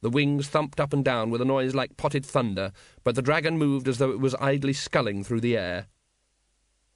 [0.00, 2.72] The wings thumped up and down with a noise like potted thunder,
[3.04, 5.86] but the dragon moved as though it was idly sculling through the air.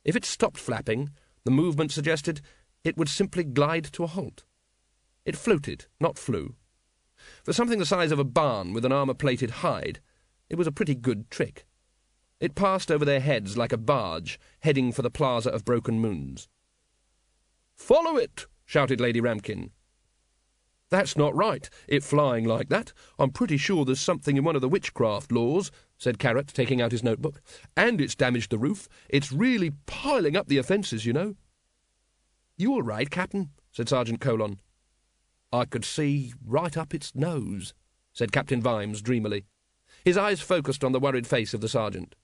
[0.04, 1.10] If it stopped flapping,
[1.44, 2.40] the movement suggested
[2.84, 4.44] it would simply glide to a halt.
[5.24, 6.54] It floated, not flew.
[7.44, 10.00] For something the size of a barn with an armour-plated hide,
[10.48, 11.66] it was a pretty good trick.
[12.40, 16.48] It passed over their heads like a barge heading for the Plaza of Broken Moons.
[17.74, 18.46] Follow it!
[18.64, 19.70] shouted Lady Ramkin.
[20.90, 22.92] That's not right, it flying like that.
[23.18, 26.92] I'm pretty sure there's something in one of the witchcraft laws, said Carrot, taking out
[26.92, 27.42] his notebook.
[27.76, 28.88] And it's damaged the roof.
[29.08, 31.34] It's really piling up the offences, you know.
[32.56, 33.50] You all right, Captain?
[33.70, 34.60] said Sergeant Colon.
[35.52, 37.74] I could see right up its nose,
[38.12, 39.44] said Captain Vimes dreamily.
[40.04, 42.14] His eyes focused on the worried face of the sergeant.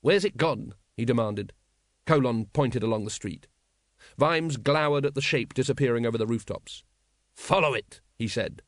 [0.00, 0.74] Where's it gone?
[0.96, 1.52] he demanded.
[2.06, 3.48] Colon pointed along the street.
[4.16, 6.84] Vimes glowered at the shape disappearing over the rooftops.
[7.38, 8.62] Follow it, he said.